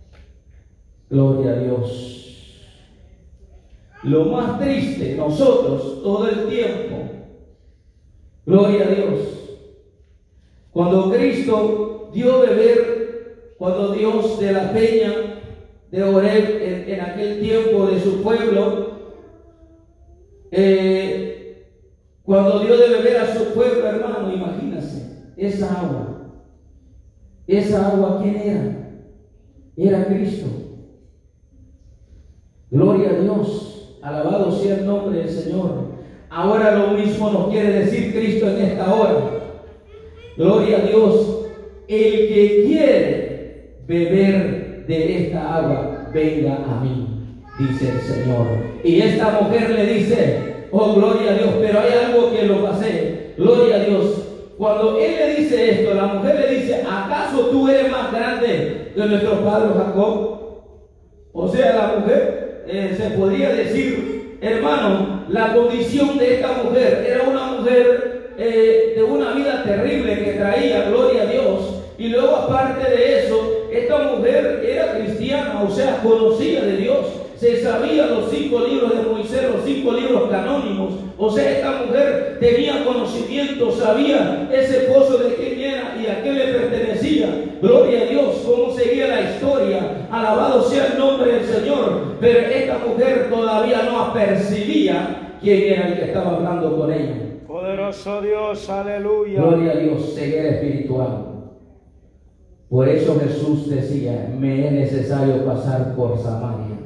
Gloria 1.11 1.51
a 1.51 1.59
Dios. 1.59 2.65
Lo 4.01 4.25
más 4.25 4.59
triste, 4.59 5.15
nosotros 5.15 6.01
todo 6.01 6.27
el 6.27 6.47
tiempo, 6.47 6.95
gloria 8.47 8.87
a 8.87 8.89
Dios, 8.95 9.19
cuando 10.71 11.11
Cristo 11.11 12.09
dio 12.13 12.39
beber, 12.39 13.53
cuando 13.59 13.91
Dios 13.91 14.39
de 14.39 14.53
la 14.53 14.71
peña 14.73 15.13
de 15.91 16.03
Oreb 16.03 16.61
en, 16.63 16.93
en 16.93 17.01
aquel 17.01 17.41
tiempo 17.41 17.85
de 17.85 17.99
su 17.99 18.23
pueblo, 18.23 18.89
eh, 20.51 21.08
cuando 22.29 22.59
dio 22.59 22.77
de 22.77 22.89
beber 22.89 23.17
a 23.17 23.33
su 23.33 23.55
pueblo, 23.55 23.87
hermano, 23.87 24.31
imagínense, 24.31 25.31
esa 25.35 25.81
agua, 25.81 26.31
esa 27.47 27.89
agua, 27.89 28.19
¿quién 28.21 28.35
era? 28.35 28.93
Era 29.75 30.05
Cristo. 30.05 30.45
Gloria 32.69 33.09
a 33.09 33.19
Dios. 33.21 33.97
Alabado 34.03 34.51
sea 34.51 34.75
el 34.75 34.85
nombre 34.85 35.17
del 35.17 35.29
Señor. 35.31 35.95
Ahora 36.29 36.77
lo 36.77 36.89
mismo 36.89 37.31
nos 37.31 37.47
quiere 37.47 37.79
decir 37.79 38.13
Cristo 38.13 38.47
en 38.47 38.57
esta 38.63 38.93
hora. 38.93 39.31
Gloria 40.37 40.77
a 40.77 40.81
Dios. 40.81 41.47
El 41.87 42.11
que 42.27 42.63
quiere 42.67 43.77
beber 43.87 44.85
de 44.85 45.25
esta 45.25 45.55
agua, 45.55 46.11
venga 46.13 46.57
a 46.57 46.79
mí, 46.79 47.07
dice 47.57 47.89
el 47.89 48.01
Señor. 48.01 48.45
Y 48.83 49.01
esta 49.01 49.39
mujer 49.41 49.71
le 49.71 49.93
dice, 49.95 50.48
oh 50.71 50.93
gloria 50.93 51.31
a 51.31 51.33
Dios, 51.35 51.49
pero 51.59 51.79
hay 51.79 52.05
algo 52.05 52.31
que 52.31 52.43
lo 52.43 52.63
pasé. 52.63 53.33
Gloria 53.37 53.75
a 53.75 53.79
Dios. 53.79 54.05
Cuando 54.57 54.99
él 54.99 55.15
le 55.17 55.35
dice 55.35 55.71
esto, 55.71 55.93
la 55.93 56.07
mujer 56.07 56.35
le 56.39 56.59
dice, 56.59 56.83
¿acaso 56.83 57.47
tú 57.47 57.69
eres 57.69 57.89
más 57.89 58.11
grande 58.11 58.91
que 58.93 59.05
nuestro 59.05 59.39
padre 59.45 59.69
Jacob? 59.77 60.39
O 61.31 61.47
sea, 61.47 61.75
la 61.75 61.99
mujer 61.99 62.65
eh, 62.67 62.93
se 62.97 63.11
podría 63.11 63.53
decir, 63.53 64.37
hermano, 64.41 65.23
la 65.29 65.53
condición 65.53 66.17
de 66.17 66.35
esta 66.35 66.63
mujer 66.63 67.05
era 67.07 67.29
una 67.29 67.45
mujer 67.53 68.33
eh, 68.37 68.93
de 68.97 69.03
una 69.03 69.31
vida 69.31 69.63
terrible 69.63 70.23
que 70.23 70.33
traía, 70.33 70.89
gloria 70.89 71.23
a 71.23 71.25
Dios. 71.27 71.83
Y 71.97 72.09
luego 72.09 72.35
aparte 72.35 72.89
de 72.89 73.19
eso, 73.19 73.67
esta 73.71 73.97
mujer 73.97 74.63
era 74.65 74.97
cristiana, 74.97 75.63
o 75.67 75.71
sea, 75.71 76.01
conocía 76.01 76.58
sabía 83.71 84.49
ese 84.51 84.91
pozo 84.91 85.17
de 85.17 85.35
quién 85.35 85.59
era 85.59 85.95
y 86.01 86.07
a 86.07 86.23
qué 86.23 86.31
le 86.31 86.53
pertenecía 86.53 87.49
gloria 87.61 88.01
a 88.01 88.05
Dios, 88.05 88.43
cómo 88.45 88.71
seguía 88.73 89.07
la 89.07 89.31
historia, 89.31 90.07
alabado 90.11 90.63
sea 90.63 90.93
el 90.93 90.99
nombre 90.99 91.33
del 91.33 91.45
Señor, 91.45 92.15
pero 92.19 92.39
esta 92.39 92.77
mujer 92.79 93.29
todavía 93.29 93.83
no 93.83 94.13
percibía 94.13 95.37
quién 95.41 95.73
era 95.73 95.87
el 95.89 95.95
que 95.95 96.05
estaba 96.05 96.35
hablando 96.35 96.77
con 96.77 96.91
ella. 96.91 97.15
Poderoso 97.47 98.21
Dios, 98.21 98.69
aleluya. 98.69 99.41
Gloria 99.41 99.71
a 99.71 99.75
Dios, 99.75 100.13
ceguera 100.15 100.49
espiritual. 100.49 101.25
Por 102.69 102.87
eso 102.87 103.19
Jesús 103.19 103.69
decía, 103.69 104.31
me 104.37 104.67
es 104.67 104.71
necesario 104.71 105.43
pasar 105.45 105.95
por 105.95 106.17
Samaria. 106.19 106.77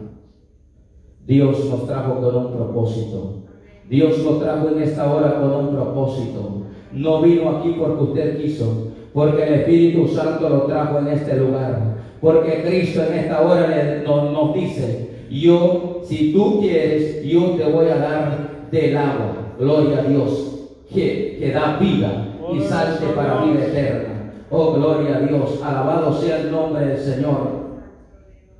Dios 1.25 1.65
nos 1.69 1.85
trajo 1.85 2.21
con 2.21 2.35
un 2.35 2.53
propósito. 2.53 3.43
Dios 3.89 4.23
lo 4.23 4.37
trajo 4.37 4.69
en 4.69 4.81
esta 4.81 5.13
hora 5.13 5.41
con 5.41 5.51
un 5.51 5.75
propósito. 5.75 6.62
No 6.93 7.21
vino 7.21 7.49
aquí 7.49 7.75
porque 7.79 8.03
usted 8.03 8.41
quiso, 8.41 8.87
porque 9.13 9.43
el 9.47 9.53
Espíritu 9.55 10.07
Santo 10.07 10.49
lo 10.49 10.61
trajo 10.63 10.99
en 10.99 11.07
este 11.09 11.37
lugar. 11.37 11.93
Porque 12.21 12.63
Cristo 12.63 13.01
en 13.09 13.19
esta 13.19 13.41
hora 13.41 13.67
le- 13.67 14.03
nos, 14.03 14.31
nos 14.31 14.53
dice, 14.53 15.09
yo, 15.29 16.01
si 16.03 16.31
tú 16.33 16.59
quieres, 16.61 17.23
yo 17.23 17.51
te 17.51 17.65
voy 17.65 17.87
a 17.87 17.97
dar 17.97 18.67
del 18.71 18.95
agua. 18.95 19.55
Gloria 19.59 19.99
a 19.99 20.03
Dios, 20.03 20.69
que, 20.93 21.37
que 21.39 21.51
da 21.51 21.77
vida 21.79 22.27
y 22.53 22.59
salte 22.61 23.07
para 23.15 23.43
vida 23.45 23.65
eterna. 23.65 24.31
Oh, 24.49 24.73
gloria 24.73 25.17
a 25.17 25.19
Dios. 25.21 25.61
Alabado 25.63 26.13
sea 26.13 26.41
el 26.41 26.51
nombre 26.51 26.85
del 26.85 26.97
Señor. 26.99 27.63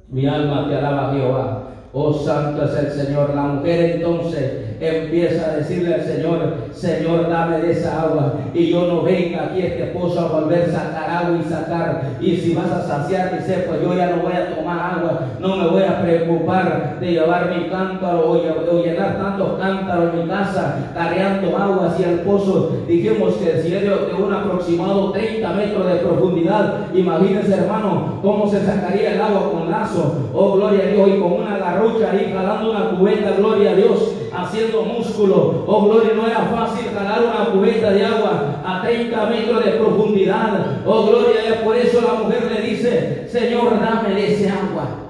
Mi 0.09 0.25
alma 0.25 0.67
te 0.67 0.75
alaba 0.75 1.13
Jehová. 1.13 1.69
Oh 1.93 2.13
santo 2.13 2.63
es 2.65 2.75
el 2.77 2.91
Señor. 2.91 3.31
La 3.35 3.43
mujer 3.43 3.95
entonces 3.97 4.62
empieza 4.87 5.45
a 5.51 5.55
decirle 5.57 5.93
al 5.95 6.01
Señor, 6.03 6.53
Señor, 6.73 7.29
dame 7.29 7.59
de 7.59 7.71
esa 7.71 8.01
agua. 8.01 8.33
Y 8.53 8.67
yo 8.71 8.85
no 8.87 9.01
venga 9.03 9.45
aquí 9.45 9.61
este 9.61 9.85
pozo 9.87 10.19
a 10.19 10.27
volver 10.39 10.63
a 10.69 10.71
sacar 10.71 11.09
agua 11.09 11.39
y 11.39 11.49
sacar. 11.49 12.01
Y 12.19 12.35
si 12.37 12.53
vas 12.53 12.69
a 12.71 12.85
saciar 12.87 13.33
mi 13.33 13.39
sed, 13.45 13.65
pues 13.67 13.81
yo 13.81 13.93
ya 13.95 14.07
no 14.15 14.23
voy 14.23 14.33
a 14.33 14.55
tomar 14.55 14.97
agua. 14.97 15.19
No 15.39 15.55
me 15.57 15.67
voy 15.69 15.83
a 15.83 16.01
preocupar 16.01 16.97
de 16.99 17.11
llevar 17.11 17.49
mi 17.55 17.69
cántaro 17.69 18.29
o, 18.31 18.35
lle- 18.43 18.69
o 18.71 18.83
llenar 18.83 19.17
tantos 19.17 19.59
cántaros 19.59 20.13
en 20.13 20.21
mi 20.23 20.27
casa 20.29 20.77
cargando 20.93 21.57
agua 21.57 21.87
hacia 21.87 22.09
el 22.09 22.19
pozo. 22.19 22.71
Dijimos 22.87 23.35
que 23.35 23.61
si 23.61 23.73
es 23.75 23.81
de 23.83 23.89
un 24.23 24.33
aproximado 24.33 25.11
30 25.11 25.49
metros 25.53 25.85
de 25.87 25.95
profundidad, 25.99 26.73
imagínense 26.93 27.53
hermano, 27.53 28.19
cómo 28.21 28.49
se 28.49 28.65
sacaría 28.65 29.13
el 29.13 29.21
agua 29.21 29.51
con 29.51 29.69
lazo. 29.71 30.29
Oh, 30.33 30.53
gloria 30.57 30.83
a 30.83 30.87
Dios, 30.87 31.09
y 31.09 31.19
con 31.19 31.33
una 31.33 31.57
garrucha 31.57 32.11
ahí 32.11 32.31
jalando 32.35 32.71
una 32.71 32.89
cubeta, 32.91 33.31
gloria 33.37 33.71
a 33.71 33.75
Dios, 33.75 34.13
haciendo 34.43 34.83
músculo. 34.83 35.63
Oh, 35.67 35.85
gloria, 35.85 36.13
no 36.13 36.27
era 36.27 36.39
fácil 36.39 36.91
jalar 36.93 37.21
una 37.23 37.51
cubeta 37.51 37.91
de 37.91 38.05
agua 38.05 38.61
a 38.65 38.81
30 38.81 39.25
metros 39.27 39.65
de 39.65 39.71
profundidad. 39.71 40.81
Oh, 40.85 41.07
gloria 41.07 41.41
Dios, 41.45 41.57
por 41.63 41.75
eso 41.75 42.01
la 42.01 42.13
mujer 42.23 42.51
le 42.51 42.61
dice, 42.67 43.27
Señor, 43.29 43.79
dame 43.79 44.15
de 44.15 44.33
ese 44.33 44.49
agua. 44.49 45.03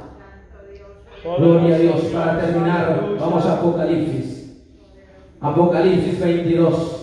Gloria 1.23 1.75
a 1.75 1.79
Dios. 1.79 2.01
Para 2.13 2.39
terminar, 2.39 3.15
vamos 3.19 3.45
a 3.45 3.53
Apocalipsis. 3.53 4.57
Apocalipsis 5.39 6.19
22. 6.19 6.99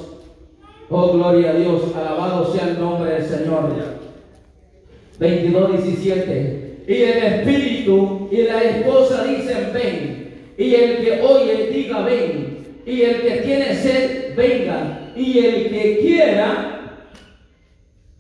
Oh, 0.91 1.13
gloria 1.13 1.51
a 1.51 1.55
Dios. 1.55 1.83
Alabado 1.97 2.53
sea 2.53 2.69
el 2.69 2.79
nombre 2.79 3.13
del 3.13 3.25
Señor. 3.25 3.71
22, 5.19 5.85
17. 5.85 6.85
Y 6.87 6.95
el 7.03 7.19
Espíritu 7.19 8.29
y 8.31 8.43
la 8.43 8.63
esposa 8.63 9.25
dicen, 9.25 9.71
ven. 9.73 10.20
Y 10.61 10.75
el 10.75 10.97
que 10.99 11.23
oye, 11.23 11.71
diga, 11.73 12.03
ven. 12.03 12.67
Y 12.85 13.01
el 13.01 13.23
que 13.23 13.31
tiene 13.39 13.75
sed, 13.75 14.37
venga. 14.37 15.11
Y 15.17 15.39
el 15.39 15.71
que 15.71 15.99
quiera, 16.03 16.99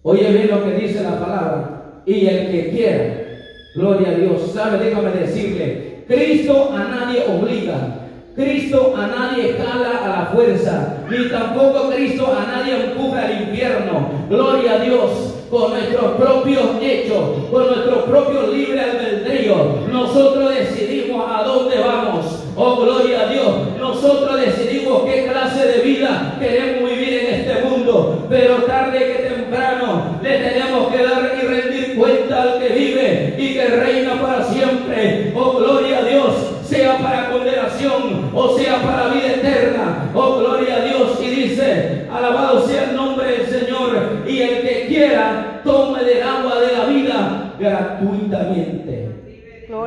oye 0.03 0.32
bien 0.32 0.49
lo 0.51 0.64
que 0.64 0.70
dice 0.78 1.03
la 1.03 1.20
palabra. 1.20 2.03
Y 2.07 2.26
el 2.26 2.51
que 2.51 2.70
quiera, 2.70 3.26
gloria 3.74 4.09
a 4.09 4.14
Dios. 4.14 4.53
¿Sabe? 4.55 4.82
Déjame 4.82 5.11
decirle, 5.11 6.05
Cristo 6.09 6.72
a 6.72 6.78
nadie 6.84 7.24
obliga. 7.28 7.99
Cristo 8.34 8.95
a 8.97 9.07
nadie 9.07 9.57
jala 9.59 9.99
a 10.03 10.09
la 10.09 10.26
fuerza, 10.32 10.97
ni 11.11 11.28
tampoco 11.28 11.91
Cristo 11.91 12.26
a 12.26 12.47
nadie 12.47 12.86
empuja 12.86 13.26
al 13.26 13.43
infierno. 13.43 14.09
Gloria 14.30 14.76
a 14.76 14.78
Dios, 14.78 15.34
con 15.51 15.72
nuestros 15.72 16.12
propios 16.12 16.64
hechos, 16.80 17.18
con 17.51 17.66
nuestro 17.66 18.05
propio 18.05 18.46
libre 18.46 18.80
albedrío, 18.80 19.80
nosotros 19.90 20.55
decidimos 20.55 21.24
a 21.28 21.42
dónde 21.42 21.78
vamos. 21.80 22.44
Oh, 22.57 22.76
gloria 22.76 23.22
a 23.22 23.26
Dios, 23.26 23.46
nosotros 23.78 24.38
decidimos 24.40 25.03
qué 25.05 25.26
clase 25.26 25.66
de 25.66 25.80
vida 25.80 26.36
queremos 26.38 26.90
vivir 26.90 27.14
en 27.14 27.34
este 27.34 27.62
mundo, 27.64 28.26
pero 28.28 28.57
tarde 28.64 28.98
que 28.98 29.28
temprano 29.28 30.18
le 30.22 30.38
tenemos 30.38 30.88
que 30.88 31.03
dar 31.03 31.39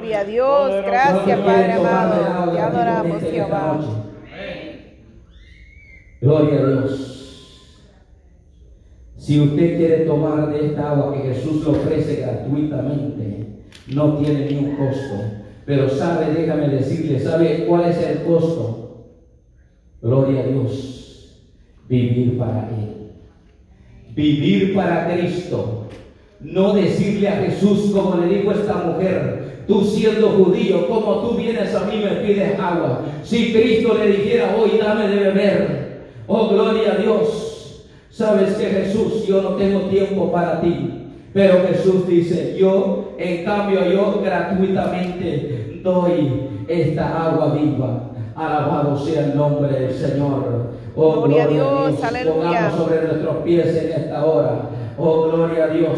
Gloria 0.04 0.20
a 0.20 0.26
Dios. 0.26 0.86
Gracias, 0.86 1.39
Padre 1.39 1.72
amado. 1.72 2.51
Te 2.51 2.60
adoramos, 2.60 3.24
Jehová. 3.24 3.80
Gloria 6.20 6.60
a 6.60 6.66
Dios. 6.66 7.80
Si 9.16 9.39
usted 9.39 9.78
quiere 9.78 9.97
tomar 9.99 10.51
de 10.51 10.66
esta 10.66 10.91
agua 10.91 11.14
que 11.14 11.34
Jesús 11.34 11.64
le 11.64 11.72
ofrece 11.72 12.18
gratuitamente, 12.18 13.62
no 13.95 14.18
tiene 14.18 14.45
ni 14.51 14.58
un 14.58 14.76
costo. 14.76 15.24
Pero 15.66 15.88
sabe, 15.88 16.34
déjame 16.34 16.68
decirle, 16.68 17.22
¿sabe 17.22 17.66
cuál 17.66 17.86
es 17.86 17.97
el 18.06 18.24
costo? 18.24 19.06
Gloria 20.01 20.41
a 20.41 20.47
Dios. 20.47 21.47
Vivir 21.88 22.38
para 22.38 22.68
Él. 22.72 23.12
Vivir 24.14 24.76
para 24.76 25.16
Cristo. 25.16 25.88
No 26.41 26.74
decirle 26.74 27.30
a 27.30 27.38
Jesús 27.38 27.93
como 27.93 28.18
le 28.18 28.39
dijo 28.39 28.51
esta 28.51 28.74
mujer, 28.84 29.42
tú 29.68 29.84
siendo 29.84 30.30
judío, 30.30 30.88
como 30.88 31.20
tú 31.20 31.36
vienes 31.36 31.74
a 31.76 31.86
mí 31.86 32.01
me 32.03 32.18
pides 32.18 32.59
agua. 32.59 33.01
Si 33.24 33.53
Cristo 33.53 33.95
le 33.97 34.07
dijera 34.07 34.55
hoy, 34.59 34.80
dame 34.82 35.07
de 35.07 35.16
beber. 35.16 35.84
Oh, 36.28 36.47
gloria 36.49 36.93
a 36.93 36.97
Dios. 36.97 37.88
Sabes 38.09 38.53
que 38.55 38.66
Jesús, 38.66 39.26
yo 39.26 39.41
no 39.41 39.49
tengo 39.55 39.82
tiempo 39.89 40.32
para 40.32 40.61
ti. 40.61 41.03
Pero 41.34 41.66
Jesús 41.68 42.07
dice, 42.07 42.55
yo, 42.57 43.16
en 43.18 43.43
cambio, 43.43 43.84
yo 43.91 44.22
gratuitamente 44.24 45.82
doy 45.84 46.66
esta 46.68 47.26
agua 47.26 47.55
viva. 47.55 48.11
Alabado 48.36 48.97
sea 48.97 49.26
el 49.26 49.36
nombre 49.36 49.80
del 49.80 49.93
Señor. 49.93 50.74
Oh, 50.95 51.22
Gloria 51.22 51.43
a 51.43 51.47
Dios, 51.47 52.03
aleluya. 52.03 52.34
Pongamos 52.36 52.74
sobre 52.78 53.01
nuestros 53.01 53.36
pies 53.38 53.68
en 53.76 54.01
esta 54.03 54.26
hora. 54.26 54.70
Oh, 54.97 55.24
gloria 55.24 55.64
a 55.64 55.68
Dios. 55.68 55.91